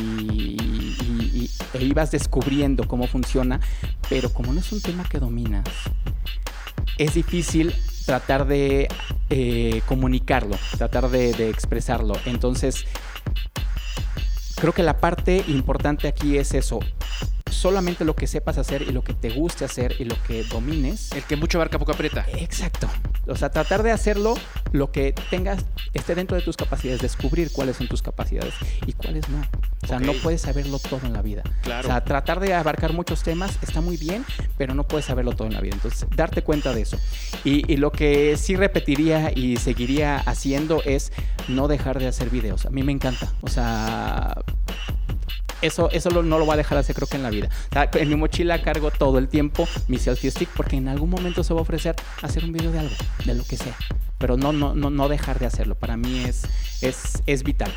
e 1.74 1.84
ibas 1.84 2.12
descubriendo 2.12 2.88
cómo 2.88 3.08
funciona, 3.08 3.60
pero 4.10 4.32
como 4.32 4.54
no 4.54 4.60
es 4.60 4.72
un 4.72 4.82
tema 4.82 5.04
que 5.04 5.20
dominas, 5.20 5.66
es 6.98 7.14
difícil 7.14 7.74
tratar 8.06 8.46
de 8.48 8.88
eh, 9.30 9.82
comunicarlo, 9.86 10.58
tratar 10.78 11.10
de 11.10 11.50
expresarlo. 11.50 12.16
Entonces, 12.26 12.86
creo 14.56 14.74
que 14.74 14.84
la 14.84 14.98
parte 14.98 15.44
importante 15.48 16.08
aquí 16.08 16.38
es 16.38 16.54
eso. 16.54 16.80
Solamente 17.62 18.06
lo 18.06 18.16
que 18.16 18.26
sepas 18.26 18.58
hacer 18.58 18.82
y 18.82 18.92
lo 18.92 19.04
que 19.04 19.14
te 19.14 19.30
guste 19.30 19.66
hacer 19.66 19.94
y 20.00 20.06
lo 20.06 20.16
que 20.24 20.44
domines. 20.46 21.12
El 21.12 21.22
que 21.22 21.36
mucho 21.36 21.60
abarca 21.60 21.78
poco 21.78 21.92
aprieta. 21.92 22.26
Exacto. 22.36 22.90
O 23.28 23.36
sea, 23.36 23.52
tratar 23.52 23.84
de 23.84 23.92
hacerlo 23.92 24.34
lo 24.72 24.92
que 24.92 25.14
tengas, 25.30 25.64
esté 25.94 26.16
dentro 26.16 26.36
de 26.36 26.42
tus 26.42 26.58
capacidades, 26.58 27.02
descubrir 27.02 27.52
cuáles 27.52 27.78
son 27.78 27.88
tus 27.88 28.02
capacidades 28.02 28.56
y 28.88 28.94
cuáles 28.94 29.30
no. 29.30 29.46
O 29.84 29.86
sea, 29.86 30.00
no 30.00 30.14
puedes 30.24 30.42
saberlo 30.42 30.80
todo 30.80 31.02
en 31.04 31.14
la 31.14 31.22
vida. 31.22 31.44
Claro. 31.62 31.88
O 31.88 31.92
sea, 31.92 32.04
tratar 32.04 32.40
de 32.40 32.56
abarcar 32.56 32.94
muchos 32.94 33.22
temas 33.22 33.60
está 33.62 33.80
muy 33.80 33.96
bien, 33.96 34.26
pero 34.58 34.74
no 34.74 34.88
puedes 34.88 35.06
saberlo 35.06 35.34
todo 35.34 35.48
en 35.48 35.54
la 35.54 35.62
vida. 35.62 35.76
Entonces, 35.76 36.08
darte 36.16 36.42
cuenta 36.42 36.74
de 36.74 36.82
eso. 36.82 36.98
Y, 37.44 37.72
y 37.72 37.78
lo 37.78 37.92
que 37.92 38.38
sí 38.38 38.56
repetiría 38.56 39.32
y 39.36 39.58
seguiría 39.58 40.18
haciendo 40.18 40.82
es 40.84 41.12
no 41.48 41.68
dejar 41.68 42.00
de 42.00 42.08
hacer 42.08 42.32
videos. 42.32 42.66
A 42.66 42.72
mí 42.72 42.82
me 42.82 42.92
encanta. 42.92 43.32
O 43.42 43.50
sea, 43.50 44.36
eso, 45.62 45.90
eso 45.92 46.10
no 46.10 46.40
lo 46.40 46.46
voy 46.46 46.54
a 46.54 46.58
dejar 46.58 46.76
de 46.76 46.80
hacer 46.82 46.96
creo 46.96 47.08
que 47.08 47.18
en 47.18 47.24
la 47.24 47.30
vida. 47.30 47.50
En 47.94 48.10
mi 48.10 48.16
mochila 48.16 48.62
cargo 48.62 48.92
todo 48.92 49.18
el 49.18 49.28
tiempo 49.28 49.68
mi 49.88 49.98
selfie 49.98 50.32
stick 50.32 50.50
porque 50.56 50.78
en 50.78 50.88
algún 50.88 51.10
momento 51.10 51.44
se 51.44 51.54
va 51.54 51.60
a 51.60 51.64
ofrecer 51.64 51.96
hacer 52.22 52.44
un 52.44 52.52
video 52.52 52.72
de 52.72 52.80
algo, 52.80 52.96
de 53.26 53.36
lo 53.36 53.44
que 53.44 53.58
sea. 53.58 53.76
Pero 54.22 54.38
no, 54.38 54.54
no, 54.54 54.74
no, 54.76 54.90
no 54.90 55.10
dejar 55.10 55.40
de 55.40 55.48
hacerlo. 55.48 55.76
Para 55.76 55.98
mí 55.98 56.24
es, 56.26 56.44
es, 56.82 57.22
es 57.26 57.44
vital. 57.44 57.74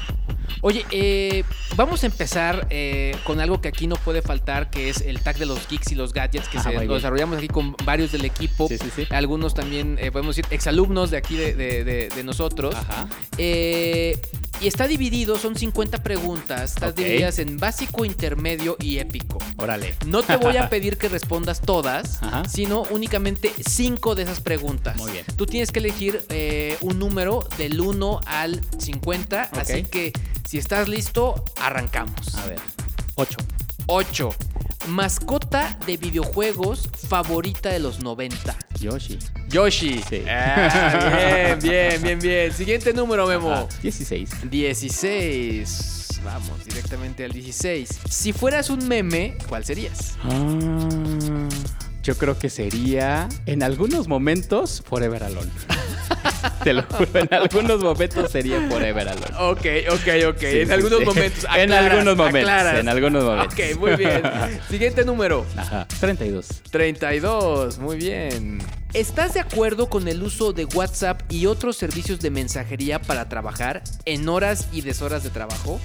Oye, 0.61 0.85
eh, 0.91 1.43
vamos 1.77 2.03
a 2.05 2.07
empezar 2.07 2.67
eh, 2.71 3.17
con 3.25 3.41
algo 3.41 3.61
que 3.61 3.69
aquí 3.69 3.87
no 3.87 3.97
puede 3.97 4.23
faltar, 4.23 4.71
que 4.71 4.89
es 4.91 5.01
el 5.01 5.21
tag 5.21 5.39
de 5.39 5.47
los 5.47 5.67
geeks 5.69 5.91
y 5.93 5.95
los 5.95 6.13
gadgets, 6.13 6.49
que 6.49 6.59
Ah, 6.59 6.63
se, 6.63 6.73
lo 6.73 6.81
bien. 6.81 6.93
desarrollamos 6.93 7.39
aquí 7.39 7.49
con 7.49 7.75
varios 7.85 8.13
del 8.13 8.25
equipo. 8.25 8.69
Sí, 8.69 8.77
sí, 8.79 8.91
sí. 8.95 9.07
Algunos 9.11 9.55
también, 9.55 9.99
eh, 10.01 10.13
podemos 10.13 10.37
decir, 10.37 10.53
exalumnos 10.55 11.11
de 11.11 11.17
aquí 11.17 11.37
de, 11.37 11.55
de- 11.55 11.83
de- 11.85 12.09
de 12.11 12.25
nosotros. 12.25 12.75
Ajá. 12.75 13.09
Eh, 13.39 14.19
y 14.61 14.69
está 14.69 14.87
dividido, 14.87 15.37
son 15.37 15.57
50 15.57 16.03
preguntas. 16.03 16.75
Estás 16.75 16.91
Ok. 16.93 16.99
divididas 16.99 17.39
en 17.41 17.59
básico, 17.59 18.05
intermedio 18.05 18.77
y 18.81 18.99
épico. 18.99 19.39
Órale. 19.57 19.95
No 20.07 20.23
te 20.23 20.37
voy 20.37 20.57
a 20.57 20.69
pedir 20.71 20.97
que 20.97 21.09
respondas 21.09 21.61
todas, 21.61 22.23
Ajá. 22.23 22.45
sino 22.49 22.83
únicamente 22.91 23.53
5 23.69 24.15
de 24.15 24.23
esas 24.23 24.41
preguntas. 24.41 24.97
Muy 24.97 25.11
bien. 25.13 25.25
Tú 25.37 25.47
tienes 25.47 25.73
que 25.73 25.81
elegir 25.81 26.25
eh, 26.35 26.77
un 26.81 26.99
número 26.99 27.47
del 27.57 27.81
1 27.81 28.21
al 28.27 28.61
50, 28.79 29.51
Ok. 29.53 29.59
así 29.59 29.83
que 29.85 30.13
si 30.47 30.59
estás 30.59 30.89
listo, 30.89 31.43
arrancamos. 31.61 32.35
A 32.35 32.47
ver. 32.47 32.59
Ocho. 33.15 33.39
8. 33.87 34.31
Mascota 34.89 35.79
de 35.87 35.97
videojuegos 35.97 36.91
favorita 37.09 37.71
de 37.71 37.79
los 37.79 38.01
90. 38.01 38.57
Yoshi. 38.81 39.19
Yoshi. 39.49 40.03
Sí. 40.09 40.23
Ah, 40.29 41.57
bien, 41.59 41.59
bien, 41.61 42.03
bien, 42.03 42.19
bien. 42.19 42.53
Siguiente 42.53 42.93
número, 42.93 43.27
Memo. 43.27 43.53
Ajá. 43.53 43.67
16. 43.83 44.51
16. 44.51 46.21
Vamos 46.25 46.65
directamente 46.65 47.25
al 47.25 47.33
16. 47.33 47.89
Si 48.11 48.33
fueras 48.33 48.69
un 48.71 48.87
meme, 48.89 49.37
¿cuál 49.49 49.65
serías? 49.65 50.17
Ah, 50.25 51.49
yo 52.05 52.17
creo 52.19 52.39
que 52.39 52.51
sería 52.51 53.29
en 53.47 53.63
algunos 53.63 54.09
momentos 54.09 54.83
Forever 54.87 55.25
Alone. 55.25 55.51
Te 56.63 56.75
lo 56.75 56.83
juro, 56.83 57.09
en 57.15 57.33
algunos 57.33 57.81
momentos 57.81 58.31
sería 58.31 58.61
Forever 58.69 59.09
Alone. 59.09 59.37
Ok, 59.39 59.67
ok, 59.91 60.29
ok. 60.29 60.39
Sí, 60.39 60.47
en 60.61 60.67
sí, 60.67 60.73
algunos 60.73 60.99
sí. 60.99 61.05
momentos. 61.07 61.47
En 61.57 61.73
algunos 61.73 62.17
momentos, 62.17 62.51
aclaras. 62.53 62.81
en 62.81 62.89
algunos 62.91 63.25
momentos. 63.25 63.55
Ok, 63.55 63.81
muy 63.81 63.97
bien. 63.97 64.23
Siguiente 64.69 65.05
número. 65.07 65.47
Ajá. 65.57 65.89
32. 66.01 66.47
32, 66.71 67.79
muy 67.79 67.97
bien. 67.97 68.59
¿Estás 68.93 69.35
de 69.35 69.41
acuerdo 69.41 69.89
con 69.89 70.07
el 70.07 70.23
uso 70.23 70.53
de 70.53 70.67
WhatsApp 70.67 71.23
y 71.31 71.47
otros 71.47 71.77
servicios 71.79 72.21
de 72.21 72.31
mensajería 72.31 73.01
para 73.01 73.31
trabajar 73.31 73.83
en 74.05 74.29
horas 74.29 74.69
y 74.73 74.83
deshoras 74.83 75.25
de 75.25 75.31
trabajo? 75.31 75.81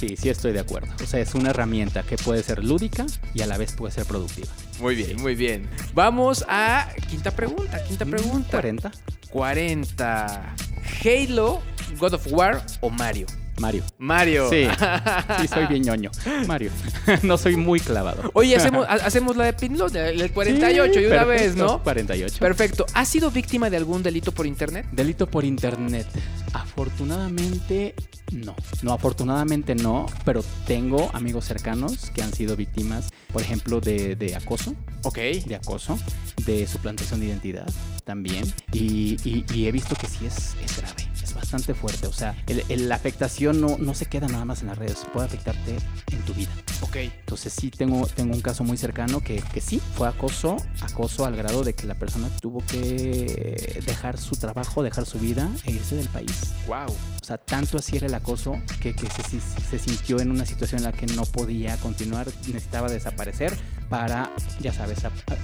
Sí. 0.00 0.16
Sí, 0.16 0.30
estoy 0.30 0.52
de 0.52 0.60
acuerdo. 0.60 0.88
O 1.02 1.06
sea, 1.06 1.20
es 1.20 1.34
una 1.34 1.50
herramienta 1.50 2.02
que 2.02 2.16
puede 2.16 2.42
ser 2.42 2.64
lúdica 2.64 3.04
y 3.34 3.42
a 3.42 3.46
la 3.46 3.58
vez 3.58 3.74
puede 3.74 3.92
ser 3.92 4.06
productiva. 4.06 4.48
Muy 4.80 4.94
bien, 4.94 5.20
muy 5.20 5.34
bien. 5.34 5.68
Vamos 5.92 6.42
a 6.48 6.88
quinta 7.10 7.32
pregunta, 7.32 7.84
quinta 7.84 8.06
pregunta. 8.06 8.50
40. 8.50 8.90
40. 9.30 10.56
Halo, 11.04 11.62
God 11.98 12.14
of 12.14 12.26
War 12.32 12.64
o 12.80 12.88
Mario. 12.88 13.26
Mario. 13.60 13.84
Mario. 13.98 14.48
Sí. 14.50 14.66
Sí, 15.40 15.46
soy 15.48 15.66
bien 15.66 15.82
ñoño. 15.84 16.10
Mario. 16.46 16.70
No 17.22 17.36
soy 17.38 17.56
muy 17.56 17.78
clavado. 17.80 18.30
Oye, 18.34 18.56
hacemos, 18.56 18.86
ha- 18.88 18.92
hacemos 19.06 19.36
la 19.36 19.44
de 19.44 19.52
Pinlot, 19.52 19.94
el 19.94 20.32
48 20.32 20.92
Sí, 20.94 21.00
y 21.00 21.06
una 21.06 21.24
perfecto. 21.24 21.44
vez, 21.44 21.56
¿no? 21.56 21.82
48. 21.82 22.36
Perfecto. 22.40 22.86
¿Has 22.94 23.08
sido 23.08 23.30
víctima 23.30 23.70
de 23.70 23.76
algún 23.76 24.02
delito 24.02 24.32
por 24.32 24.46
internet? 24.46 24.86
Delito 24.92 25.26
por 25.28 25.44
internet. 25.44 26.06
Afortunadamente, 26.52 27.94
no. 28.32 28.54
No, 28.82 28.92
afortunadamente 28.92 29.74
no, 29.74 30.06
pero 30.24 30.42
tengo 30.66 31.10
amigos 31.12 31.44
cercanos 31.44 32.10
que 32.10 32.22
han 32.22 32.32
sido 32.32 32.56
víctimas, 32.56 33.10
por 33.32 33.42
ejemplo, 33.42 33.80
de, 33.80 34.16
de 34.16 34.34
acoso, 34.34 34.74
Ok. 35.02 35.18
de 35.18 35.54
acoso, 35.56 35.98
de 36.46 36.66
suplantación 36.66 37.20
de 37.20 37.26
identidad 37.26 37.66
también. 38.04 38.44
Y, 38.72 39.16
y- 39.24 39.44
y 39.54 39.66
he 39.66 39.72
visto 39.72 39.94
que 39.94 40.06
sí 40.06 40.26
es, 40.26 40.54
es 40.64 40.76
grave, 40.78 41.08
es 41.30 41.34
bastante 41.34 41.74
fuerte. 41.74 42.06
O 42.06 42.12
sea, 42.12 42.34
el- 42.46 42.64
el- 42.68 42.88
la 42.88 42.96
afectación 42.96 43.60
no, 43.60 43.76
no 43.78 43.94
se 43.94 44.06
queda 44.06 44.26
nada 44.28 44.44
más 44.44 44.60
en 44.62 44.68
las 44.68 44.78
redes, 44.78 44.98
puede 45.12 45.26
afectarte 45.26 45.76
en 46.12 46.18
tu 46.24 46.34
vida. 46.34 46.50
Ok. 46.82 46.96
Entonces 46.96 47.52
sí 47.52 47.70
tengo, 47.70 48.06
tengo 48.06 48.34
un 48.34 48.40
caso 48.40 48.64
muy 48.64 48.76
cercano 48.76 49.20
que, 49.20 49.42
que 49.52 49.60
sí 49.60 49.80
fue 49.96 50.08
acoso, 50.08 50.56
acoso 50.80 51.24
al 51.24 51.36
grado 51.36 51.62
de 51.64 51.74
que 51.74 51.86
la 51.86 51.94
persona 51.94 52.28
tuvo 52.40 52.60
que 52.66 53.80
dejar 53.86 54.18
su 54.18 54.36
trabajo, 54.36 54.82
dejar 54.82 55.06
su 55.06 55.18
vida 55.18 55.48
e 55.64 55.72
irse 55.72 55.96
del 55.96 56.08
país. 56.08 56.52
Wow. 56.66 56.86
O 57.20 57.24
sea, 57.24 57.38
tanto 57.38 57.78
así 57.78 57.96
era 57.96 58.06
el 58.06 58.14
acoso 58.14 58.56
que, 58.80 58.94
que 58.94 59.06
se, 59.08 59.22
se- 59.22 59.40
se 59.70 59.78
sintió 59.78 60.20
en 60.20 60.30
una 60.30 60.44
situación 60.46 60.78
en 60.80 60.84
la 60.84 60.92
que 60.92 61.06
no 61.06 61.22
podía 61.24 61.76
continuar, 61.76 62.26
necesitaba 62.46 62.88
desaparecer 62.88 63.56
para, 63.88 64.30
ya 64.60 64.72
sabes, 64.72 64.98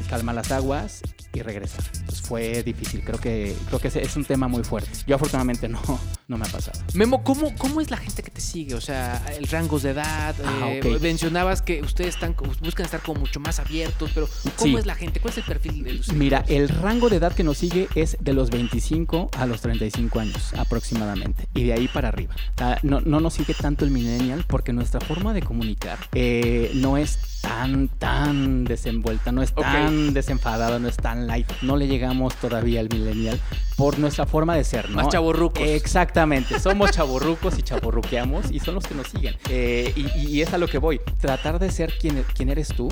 calmar 0.08 0.34
las 0.34 0.50
aguas 0.52 1.00
y 1.36 1.42
regresar. 1.42 1.84
Entonces 1.94 2.22
fue 2.22 2.62
difícil, 2.62 3.02
creo 3.04 3.18
que, 3.18 3.54
creo 3.66 3.78
que 3.78 3.88
es 3.88 4.16
un 4.16 4.24
tema 4.24 4.48
muy 4.48 4.64
fuerte. 4.64 4.90
Yo 5.06 5.16
afortunadamente 5.16 5.68
no, 5.68 5.80
no 6.28 6.36
me 6.38 6.44
ha 6.46 6.48
pasado. 6.48 6.80
Memo, 6.94 7.22
¿cómo, 7.22 7.54
¿cómo 7.56 7.80
es 7.80 7.90
la 7.90 7.96
gente 7.96 8.22
que 8.22 8.30
te 8.30 8.40
sigue? 8.40 8.74
O 8.74 8.80
sea, 8.80 9.22
el 9.38 9.46
rangos 9.46 9.82
de 9.84 9.90
edad. 9.90 10.34
Ah, 10.44 10.70
eh. 10.70 10.98
Mencionabas 11.00 11.62
que 11.62 11.82
ustedes 11.82 12.14
están, 12.14 12.34
buscan 12.60 12.84
estar 12.84 13.00
como 13.00 13.20
mucho 13.20 13.38
más 13.38 13.60
abiertos, 13.60 14.10
pero 14.12 14.28
¿cómo 14.56 14.72
Sí. 14.72 14.76
es 14.80 14.86
la 14.86 14.96
gente? 14.96 15.20
¿Cuál 15.20 15.32
es 15.32 15.38
el 15.38 15.44
perfil 15.44 15.84
de 15.84 15.92
los 15.94 16.12
Mira, 16.12 16.44
el 16.48 16.68
rango 16.68 17.08
de 17.08 17.16
edad 17.16 17.32
que 17.32 17.44
nos 17.44 17.58
sigue 17.58 17.88
es 17.94 18.16
de 18.20 18.32
los 18.32 18.50
25 18.50 19.30
a 19.36 19.46
los 19.46 19.60
35 19.60 20.18
años 20.18 20.52
aproximadamente. 20.54 21.48
Y 21.54 21.64
de 21.64 21.72
ahí 21.74 21.88
para 21.88 22.08
arriba. 22.08 22.34
No, 22.82 23.00
no 23.00 23.20
nos 23.20 23.34
sigue 23.34 23.54
tanto 23.54 23.84
el 23.84 23.90
millennial 23.90 24.44
porque 24.48 24.72
nuestra 24.72 25.00
forma 25.00 25.32
de 25.32 25.42
comunicar 25.42 25.98
eh, 26.12 26.72
no 26.74 26.96
es 26.96 27.18
tan, 27.40 27.88
tan 27.88 28.64
desenvuelta, 28.64 29.30
no 29.30 29.42
es 29.42 29.54
tan 29.54 30.12
desenfadada, 30.12 30.78
no 30.80 30.88
es 30.88 30.96
tan 30.96 31.26
light. 31.28 31.46
No 31.62 31.76
le 31.76 31.86
llegamos 31.86 32.34
todavía 32.36 32.80
al 32.80 32.88
millennial 32.88 33.40
por 33.76 33.98
nuestra 33.98 34.26
forma 34.26 34.56
de 34.56 34.64
ser, 34.64 34.88
¿no? 34.88 34.96
Más 34.96 35.08
chaborrucos. 35.08 35.62
Exactamente, 35.62 36.58
somos 36.60 36.90
chaborrucos 36.90 37.58
y 37.58 37.62
chaborruqueamos 37.62 38.50
y 38.50 38.58
son 38.58 38.74
los 38.74 38.86
que 38.86 38.94
nos 38.94 39.08
siguen. 39.08 39.36
Eh, 39.50 39.92
y, 39.94 40.28
y, 40.28 40.42
es 40.42 40.52
a 40.54 40.58
lo 40.58 40.66
que 40.66 40.78
voy, 40.78 41.00
tratar 41.20 41.58
de 41.58 41.70
ser 41.70 41.92
quien, 41.98 42.24
quien 42.34 42.48
eres 42.48 42.68
tú 42.68 42.88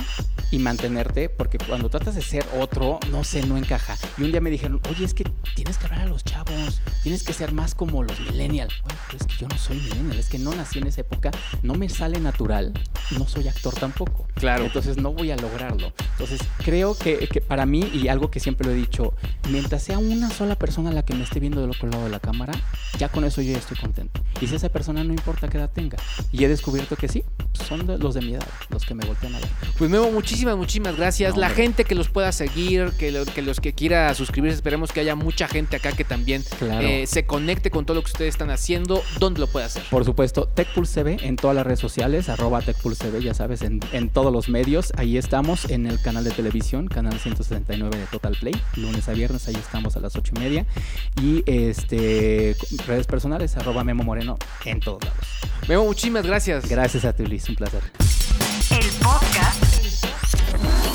y 0.50 0.58
mantenerte, 0.58 1.30
porque 1.30 1.58
cuando 1.58 1.88
tratas 1.88 2.14
de 2.14 2.22
ser 2.22 2.44
otro, 2.60 3.00
no 3.10 3.24
sé, 3.24 3.44
no 3.46 3.56
encaja. 3.56 3.96
Y 4.18 4.22
un 4.22 4.30
día 4.30 4.40
me 4.40 4.50
dijeron, 4.50 4.80
oye, 4.90 5.04
es 5.04 5.14
que 5.14 5.24
tienes 5.54 5.78
que 5.78 5.86
hablar 5.86 6.02
a 6.02 6.06
los 6.06 6.22
chavos, 6.22 6.82
tienes 7.02 7.22
que 7.22 7.32
ser 7.32 7.52
más 7.52 7.74
como 7.74 8.02
los 8.02 8.20
millennials. 8.20 8.74
Bueno, 8.82 8.98
pues 9.10 9.22
es 9.22 9.26
que 9.26 9.36
yo 9.38 9.48
no 9.48 9.56
soy 9.56 9.78
millennial, 9.78 10.18
es 10.18 10.28
que 10.28 10.38
no 10.38 10.54
nací 10.54 10.78
en 10.80 10.86
esa 10.86 11.00
época, 11.00 11.30
no 11.62 11.74
me 11.74 11.88
sale 11.88 12.20
natural, 12.20 12.72
no 13.18 13.26
soy 13.26 13.48
actor 13.48 13.74
tampoco. 13.74 14.26
Claro. 14.34 14.64
Entonces 14.64 14.98
no 14.98 15.12
voy 15.12 15.30
a 15.30 15.36
lograrlo. 15.36 15.92
Entonces 16.12 16.40
creo 16.58 16.96
que, 16.96 17.26
que 17.28 17.40
para 17.40 17.64
mí, 17.64 17.90
y 17.94 18.08
algo 18.08 18.30
que 18.30 18.38
siempre 18.38 18.66
lo 18.66 18.72
he 18.74 18.76
dicho, 18.76 19.14
mientras 19.48 19.82
sea 19.82 19.98
una 19.98 20.30
sola 20.30 20.56
persona 20.56 20.73
la 20.82 21.02
que 21.04 21.14
me 21.14 21.22
esté 21.24 21.40
viendo 21.40 21.60
del 21.60 21.70
otro 21.70 21.88
lado 21.88 22.04
de 22.04 22.10
la 22.10 22.20
cámara, 22.20 22.52
ya 22.98 23.08
con 23.08 23.24
eso 23.24 23.40
yo 23.42 23.52
ya 23.52 23.58
estoy 23.58 23.76
contento. 23.76 24.20
Y 24.40 24.46
si 24.46 24.54
esa 24.56 24.68
persona 24.68 25.04
no 25.04 25.12
importa 25.12 25.48
qué 25.48 25.58
edad 25.58 25.70
tenga. 25.72 25.96
Y 26.32 26.44
he 26.44 26.48
descubierto 26.48 26.96
que 26.96 27.08
sí, 27.08 27.22
son 27.66 27.86
de, 27.86 27.98
los 27.98 28.14
de 28.14 28.20
mi 28.22 28.34
edad, 28.34 28.46
los 28.70 28.84
que 28.84 28.94
me 28.94 29.04
voltean 29.04 29.34
a 29.34 29.38
ver. 29.38 29.48
Pues 29.78 29.90
Memo, 29.90 30.10
muchísimas, 30.10 30.56
muchísimas 30.56 30.96
gracias. 30.96 31.34
No, 31.34 31.40
la 31.40 31.46
hombre. 31.48 31.62
gente 31.62 31.84
que 31.84 31.94
los 31.94 32.08
pueda 32.08 32.32
seguir, 32.32 32.90
que, 32.98 33.10
lo- 33.12 33.24
que 33.24 33.42
los 33.42 33.60
que 33.60 33.72
quiera 33.72 34.12
suscribirse, 34.14 34.56
esperemos 34.56 34.92
que 34.92 35.00
haya 35.00 35.14
mucha 35.14 35.48
gente 35.48 35.76
acá 35.76 35.92
que 35.92 36.04
también 36.04 36.42
Claro. 36.58 36.86
eh, 36.86 37.06
se 37.06 37.26
conecte 37.26 37.70
con 37.70 37.86
todo 37.86 37.96
lo 37.96 38.02
que 38.02 38.10
ustedes 38.12 38.34
están 38.34 38.50
haciendo. 38.50 39.02
¿Dónde 39.20 39.40
lo 39.40 39.46
puede 39.46 39.66
hacer? 39.66 39.82
Por 39.90 40.04
supuesto, 40.04 40.46
TechPulse 40.48 40.94
TV 41.04 41.18
en 41.26 41.36
todas 41.36 41.54
las 41.56 41.64
redes 41.66 41.80
sociales, 41.80 42.28
arroba 42.28 42.60
TechPulse 42.62 43.04
TV, 43.04 43.22
ya 43.22 43.34
sabes, 43.34 43.62
en, 43.62 43.80
en 43.92 44.08
todos 44.10 44.32
los 44.32 44.48
medios. 44.48 44.92
Ahí 44.96 45.16
estamos 45.16 45.64
en 45.70 45.86
el 45.86 46.00
canal 46.00 46.24
de 46.24 46.30
televisión, 46.30 46.88
canal 46.88 47.18
169 47.18 47.96
de 47.98 48.06
Total 48.06 48.36
Play, 48.38 48.54
lunes 48.76 49.08
a 49.08 49.12
viernes, 49.12 49.46
ahí 49.48 49.54
estamos 49.54 49.96
a 49.96 50.00
las 50.00 50.16
8 50.16 50.32
y 50.36 50.40
media. 50.40 50.63
Y 51.20 51.42
este 51.46 52.56
redes 52.86 53.06
personales, 53.06 53.56
arroba 53.56 53.84
Memo 53.84 54.04
Moreno 54.04 54.36
en 54.64 54.80
todos 54.80 55.04
lados. 55.04 55.26
Memo, 55.68 55.84
muchísimas 55.84 56.26
gracias. 56.26 56.68
Gracias 56.68 57.04
a 57.04 57.12
ti, 57.12 57.26
Luis, 57.26 57.48
un 57.48 57.56
placer. 57.56 57.82
El 58.70 58.90
podcast 59.02 60.04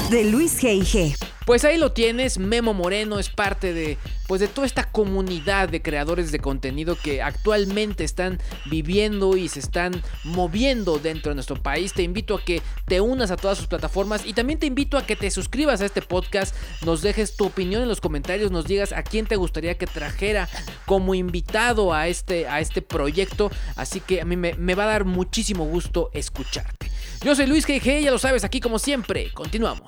de 0.09 0.25
Luis 0.25 0.61
G.I.G. 0.61 1.28
Pues 1.49 1.65
ahí 1.65 1.79
lo 1.79 1.91
tienes, 1.93 2.37
Memo 2.37 2.75
Moreno 2.75 3.17
es 3.17 3.31
parte 3.31 3.73
de 3.73 3.97
pues 4.27 4.39
de 4.39 4.47
toda 4.47 4.67
esta 4.67 4.83
comunidad 4.83 5.67
de 5.67 5.81
creadores 5.81 6.31
de 6.31 6.37
contenido 6.37 6.95
que 6.95 7.23
actualmente 7.23 8.03
están 8.03 8.37
viviendo 8.65 9.35
y 9.35 9.47
se 9.47 9.59
están 9.59 10.03
moviendo 10.23 10.99
dentro 10.99 11.31
de 11.31 11.33
nuestro 11.33 11.55
país. 11.55 11.93
Te 11.93 12.03
invito 12.03 12.35
a 12.35 12.45
que 12.45 12.61
te 12.85 13.01
unas 13.01 13.31
a 13.31 13.35
todas 13.35 13.57
sus 13.57 13.65
plataformas 13.65 14.27
y 14.27 14.33
también 14.33 14.59
te 14.59 14.67
invito 14.67 14.95
a 14.95 15.07
que 15.07 15.15
te 15.15 15.31
suscribas 15.31 15.81
a 15.81 15.87
este 15.87 16.03
podcast, 16.03 16.55
nos 16.85 17.01
dejes 17.01 17.35
tu 17.35 17.47
opinión 17.47 17.81
en 17.81 17.87
los 17.87 17.99
comentarios, 17.99 18.51
nos 18.51 18.67
digas 18.67 18.91
a 18.91 19.01
quién 19.01 19.25
te 19.25 19.35
gustaría 19.35 19.75
que 19.75 19.87
trajera 19.87 20.47
como 20.85 21.15
invitado 21.15 21.95
a 21.95 22.09
este 22.09 22.47
a 22.47 22.59
este 22.59 22.83
proyecto, 22.83 23.49
así 23.75 24.01
que 24.01 24.21
a 24.21 24.25
mí 24.25 24.37
me, 24.37 24.53
me 24.53 24.75
va 24.75 24.83
a 24.83 24.89
dar 24.89 25.05
muchísimo 25.05 25.65
gusto 25.65 26.11
escucharte. 26.13 26.91
Yo 27.23 27.35
soy 27.35 27.47
Luis 27.47 27.65
GG, 27.65 28.01
ya 28.01 28.11
lo 28.11 28.19
sabes, 28.19 28.43
aquí 28.43 28.59
como 28.59 28.77
siempre. 28.77 29.31
Continuamos. 29.33 29.87